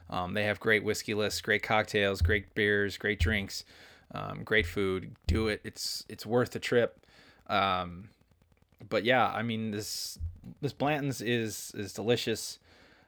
Um, 0.10 0.34
they 0.34 0.44
have 0.44 0.60
great 0.60 0.84
whiskey 0.84 1.14
lists, 1.14 1.42
great 1.42 1.64
cocktails, 1.64 2.22
great 2.22 2.54
beers, 2.56 2.98
great 2.98 3.20
drinks, 3.20 3.66
um, 4.14 4.42
great 4.44 4.66
food. 4.66 5.16
Do 5.28 5.48
it. 5.48 5.62
It's 5.64 6.06
it's 6.08 6.26
worth 6.26 6.52
the 6.52 6.60
trip. 6.60 7.06
Um, 7.48 8.10
but 8.90 9.04
yeah, 9.04 9.28
I 9.28 9.42
mean 9.44 9.72
this 9.72 10.18
this 10.62 10.74
Blanton's 10.74 11.22
is 11.22 11.72
is 11.76 11.94
delicious. 11.94 12.60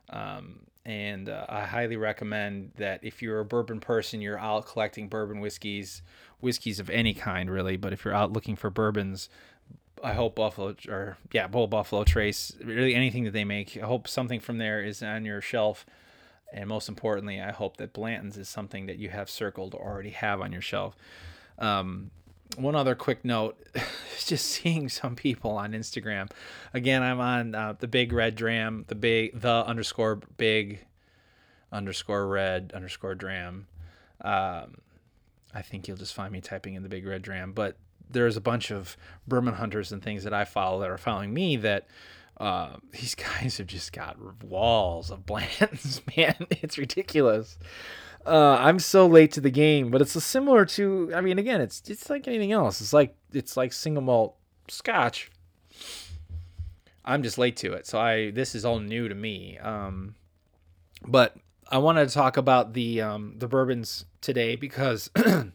Um, 0.10 0.62
and 0.86 1.30
uh, 1.30 1.46
I 1.48 1.66
highly 1.66 1.98
recommend 1.98 2.72
that 2.78 3.04
if 3.04 3.22
you're 3.22 3.40
a 3.40 3.46
bourbon 3.46 3.80
person, 3.80 4.22
you're 4.22 4.40
out 4.40 4.66
collecting 4.66 5.08
bourbon 5.08 5.40
whiskeys, 5.40 6.02
whiskeys 6.40 6.80
of 6.80 6.90
any 6.90 7.14
kind, 7.14 7.50
really. 7.50 7.78
But 7.78 7.94
if 7.94 8.04
you're 8.04 8.14
out 8.14 8.34
looking 8.34 8.56
for 8.56 8.70
bourbons, 8.72 9.30
I 10.04 10.14
hope 10.14 10.36
Buffalo 10.36 10.76
or 10.88 11.18
yeah, 11.32 11.48
Bull 11.48 11.68
Buffalo 11.68 12.04
Trace, 12.04 12.56
really 12.64 12.96
anything 12.96 13.26
that 13.26 13.34
they 13.34 13.44
make. 13.44 13.78
I 13.78 13.86
hope 13.86 14.08
something 14.08 14.40
from 14.40 14.58
there 14.58 14.82
is 14.84 15.04
on 15.04 15.26
your 15.26 15.42
shelf, 15.42 15.86
and 16.54 16.68
most 16.68 16.90
importantly, 16.90 17.42
I 17.42 17.52
hope 17.52 17.78
that 17.78 17.94
Blanton's 17.94 18.38
is 18.38 18.50
something 18.50 18.86
that 18.88 18.98
you 18.98 19.10
have 19.10 19.30
circled 19.30 19.74
or 19.74 19.82
already 19.82 20.12
have 20.12 20.42
on 20.42 20.52
your 20.52 20.62
shelf. 20.62 20.96
Um, 21.58 22.12
one 22.58 22.76
other 22.76 22.96
quick 22.96 23.24
note 23.24 23.58
just 24.26 24.46
seeing 24.46 24.90
some 24.90 25.16
people 25.16 25.52
on 25.52 25.74
instagram 25.74 26.30
again 26.74 27.04
i'm 27.04 27.20
on 27.20 27.54
uh, 27.54 27.74
the 27.80 27.88
big 27.88 28.12
red 28.12 28.36
dram 28.36 28.86
the 28.88 28.96
big 28.96 29.40
the 29.40 29.66
underscore 29.66 30.20
big 30.38 30.80
underscore 31.72 32.28
red 32.28 32.72
underscore 32.76 33.16
dram 33.16 33.68
um, 34.22 34.78
i 35.54 35.62
think 35.62 35.88
you'll 35.88 35.98
just 35.98 36.14
find 36.14 36.34
me 36.34 36.42
typing 36.42 36.74
in 36.74 36.84
the 36.84 36.90
big 36.90 37.06
red 37.06 37.22
dram 37.22 37.54
but 37.54 37.78
there's 38.10 38.36
a 38.36 38.42
bunch 38.42 38.72
of 38.72 38.98
bourbon 39.28 39.54
hunters 39.54 39.92
and 39.92 40.02
things 40.02 40.24
that 40.24 40.34
i 40.34 40.44
follow 40.44 40.80
that 40.80 40.90
are 40.90 40.98
following 40.98 41.34
me 41.34 41.56
that 41.56 41.88
uh, 42.40 42.78
these 42.92 43.16
guys 43.16 43.58
have 43.58 43.68
just 43.68 43.94
got 43.94 44.18
walls 44.44 45.12
of 45.12 45.26
Blanton's, 45.26 46.02
man. 46.18 46.36
It's 46.50 46.78
ridiculous. 46.78 47.58
Uh, 48.26 48.58
I'm 48.60 48.80
so 48.80 49.08
late 49.08 49.32
to 49.34 49.42
the 49.42 49.50
game, 49.50 49.92
but 49.92 50.02
it's 50.02 50.22
similar 50.24 50.66
to. 50.66 51.12
I 51.16 51.22
mean, 51.22 51.40
again, 51.40 51.62
it's 51.62 51.82
it's 51.90 52.10
like 52.10 52.28
anything 52.28 52.52
else. 52.52 52.82
It's 52.82 52.94
like 52.94 53.16
it's 53.32 53.56
like 53.56 53.74
single 53.74 54.04
malt 54.04 54.36
Scotch. 54.68 55.32
I'm 57.06 57.24
just 57.24 57.38
late 57.38 57.56
to 57.58 57.74
it, 57.74 57.88
so 57.88 58.00
I 58.00 58.32
this 58.32 58.56
is 58.56 58.66
all 58.66 58.80
new 58.80 59.08
to 59.08 59.16
me. 59.16 59.58
Um, 59.58 60.16
but 61.08 61.38
I 61.70 61.78
wanted 61.78 62.08
to 62.08 62.14
talk 62.14 62.38
about 62.38 62.74
the 62.74 63.02
um, 63.02 63.36
the 63.38 63.48
bourbons 63.48 64.06
today 64.22 64.58
because 64.58 65.10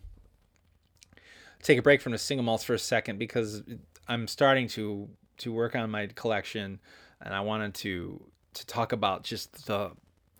take 1.62 1.79
a 1.79 1.83
break 1.83 2.01
from 2.01 2.12
the 2.12 2.18
single 2.18 2.44
malts 2.44 2.64
for 2.64 2.75
a 2.75 2.79
second 2.79 3.18
because 3.18 3.62
I'm 4.09 4.27
starting 4.27 4.68
to 4.68 5.11
to 5.38 5.53
work 5.53 5.75
on 5.75 5.90
my 5.90 6.07
collection, 6.07 6.81
and 7.20 7.35
I 7.35 7.40
wanted 7.40 7.75
to 7.75 8.23
to 8.55 8.66
talk 8.66 8.92
about 8.92 9.25
just 9.25 9.66
the 9.66 9.90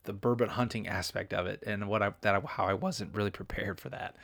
the 0.05 0.13
bourbon 0.13 0.49
hunting 0.49 0.87
aspect 0.87 1.33
of 1.33 1.47
it 1.47 1.63
and 1.67 1.89
what 1.89 2.03
I 2.03 2.13
that 2.21 2.35
I, 2.35 2.41
how 2.47 2.67
I 2.67 2.75
wasn't 2.75 3.15
really 3.15 3.31
prepared 3.31 3.81
for 3.81 3.91
that. 3.91 4.17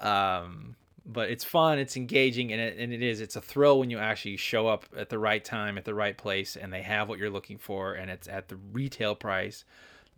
Um, 0.00 0.76
but 1.06 1.30
it's 1.30 1.44
fun, 1.44 1.78
it's 1.78 1.96
engaging, 1.96 2.52
and 2.52 2.60
it, 2.60 2.78
and 2.78 2.92
it 2.92 3.02
is. 3.02 3.20
It's 3.20 3.36
a 3.36 3.40
thrill 3.40 3.78
when 3.78 3.90
you 3.90 3.98
actually 3.98 4.36
show 4.38 4.66
up 4.66 4.86
at 4.96 5.10
the 5.10 5.18
right 5.18 5.44
time, 5.44 5.76
at 5.76 5.84
the 5.84 5.94
right 5.94 6.16
place, 6.16 6.56
and 6.56 6.72
they 6.72 6.82
have 6.82 7.08
what 7.08 7.18
you're 7.18 7.30
looking 7.30 7.58
for, 7.58 7.92
and 7.92 8.10
it's 8.10 8.26
at 8.26 8.48
the 8.48 8.56
retail 8.72 9.14
price, 9.14 9.64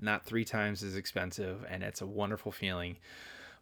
not 0.01 0.25
three 0.25 0.45
times 0.45 0.83
as 0.83 0.95
expensive, 0.95 1.65
and 1.69 1.83
it's 1.83 2.01
a 2.01 2.07
wonderful 2.07 2.53
feeling. 2.53 2.99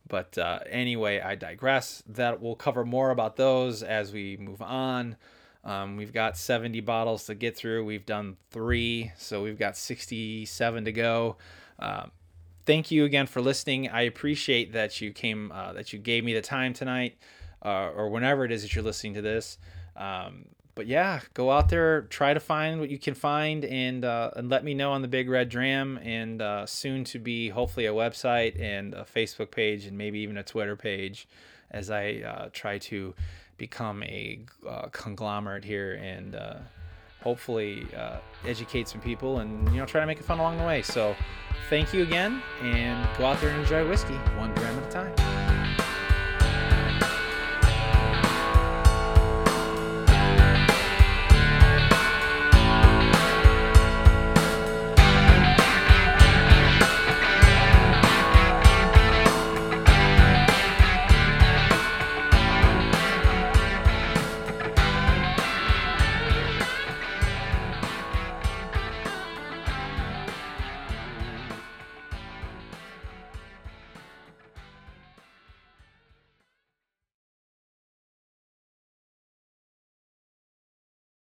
But 0.06 0.36
uh, 0.36 0.61
anyway, 0.68 1.20
I 1.20 1.34
digress. 1.34 2.02
That 2.06 2.42
we'll 2.42 2.56
cover 2.56 2.84
more 2.84 3.11
about 3.11 3.36
those 3.36 3.82
as 3.82 4.12
we 4.12 4.36
move 4.36 4.61
on. 4.61 5.16
Um, 5.64 5.96
we've 5.96 6.12
got 6.12 6.36
70 6.36 6.80
bottles 6.80 7.24
to 7.26 7.34
get 7.34 7.56
through. 7.56 7.84
We've 7.84 8.04
done 8.04 8.36
three, 8.50 9.12
so 9.16 9.42
we've 9.42 9.58
got 9.58 9.76
67 9.76 10.84
to 10.84 10.92
go. 10.92 11.36
Uh, 11.78 12.06
thank 12.66 12.90
you 12.90 13.04
again 13.04 13.26
for 13.26 13.40
listening. 13.40 13.88
I 13.88 14.02
appreciate 14.02 14.72
that 14.74 15.00
you 15.00 15.12
came, 15.12 15.50
uh, 15.52 15.72
that 15.72 15.92
you 15.92 15.98
gave 15.98 16.22
me 16.22 16.34
the 16.34 16.42
time 16.42 16.74
tonight, 16.74 17.16
uh, 17.64 17.90
or 17.96 18.10
whenever 18.10 18.44
it 18.44 18.52
is 18.52 18.62
that 18.62 18.74
you're 18.74 18.84
listening 18.84 19.14
to 19.14 19.22
this. 19.22 19.58
Um, 19.96 20.46
but 20.74 20.86
yeah, 20.86 21.20
go 21.34 21.50
out 21.50 21.68
there, 21.68 22.02
try 22.02 22.34
to 22.34 22.40
find 22.40 22.80
what 22.80 22.90
you 22.90 22.98
can 22.98 23.14
find, 23.14 23.64
and 23.64 24.04
uh, 24.04 24.32
and 24.34 24.48
let 24.48 24.64
me 24.64 24.74
know 24.74 24.90
on 24.92 25.02
the 25.02 25.08
Big 25.08 25.28
Red 25.28 25.48
Dram, 25.48 25.98
and 26.02 26.42
uh, 26.42 26.66
soon 26.66 27.04
to 27.04 27.18
be 27.20 27.48
hopefully 27.50 27.86
a 27.86 27.92
website 27.92 28.60
and 28.60 28.92
a 28.92 29.04
Facebook 29.04 29.52
page, 29.52 29.86
and 29.86 29.96
maybe 29.96 30.18
even 30.18 30.36
a 30.36 30.42
Twitter 30.42 30.74
page, 30.74 31.28
as 31.70 31.90
I 31.90 32.22
uh, 32.26 32.48
try 32.52 32.78
to 32.78 33.14
become 33.57 34.02
a 34.02 34.40
uh, 34.68 34.88
conglomerate 34.92 35.64
here 35.64 35.94
and 36.02 36.34
uh, 36.34 36.55
hopefully 37.22 37.86
uh, 37.96 38.18
educate 38.46 38.88
some 38.88 39.00
people 39.00 39.38
and 39.38 39.68
you 39.70 39.78
know 39.78 39.86
try 39.86 40.00
to 40.00 40.07
make 40.07 40.18
it 40.18 40.24
fun 40.24 40.38
along 40.38 40.59
the 40.59 40.64
way. 40.64 40.82
So 40.82 41.16
thank 41.70 41.92
you 41.92 42.02
again 42.02 42.42
and 42.62 43.09
go 43.18 43.26
out 43.26 43.40
there 43.40 43.50
and 43.50 43.61
enjoy 43.61 43.88
whiskey 43.88 44.14
one 44.36 44.52
dram 44.55 44.78
at 44.78 44.88
a 44.88 44.90
time. 44.90 45.84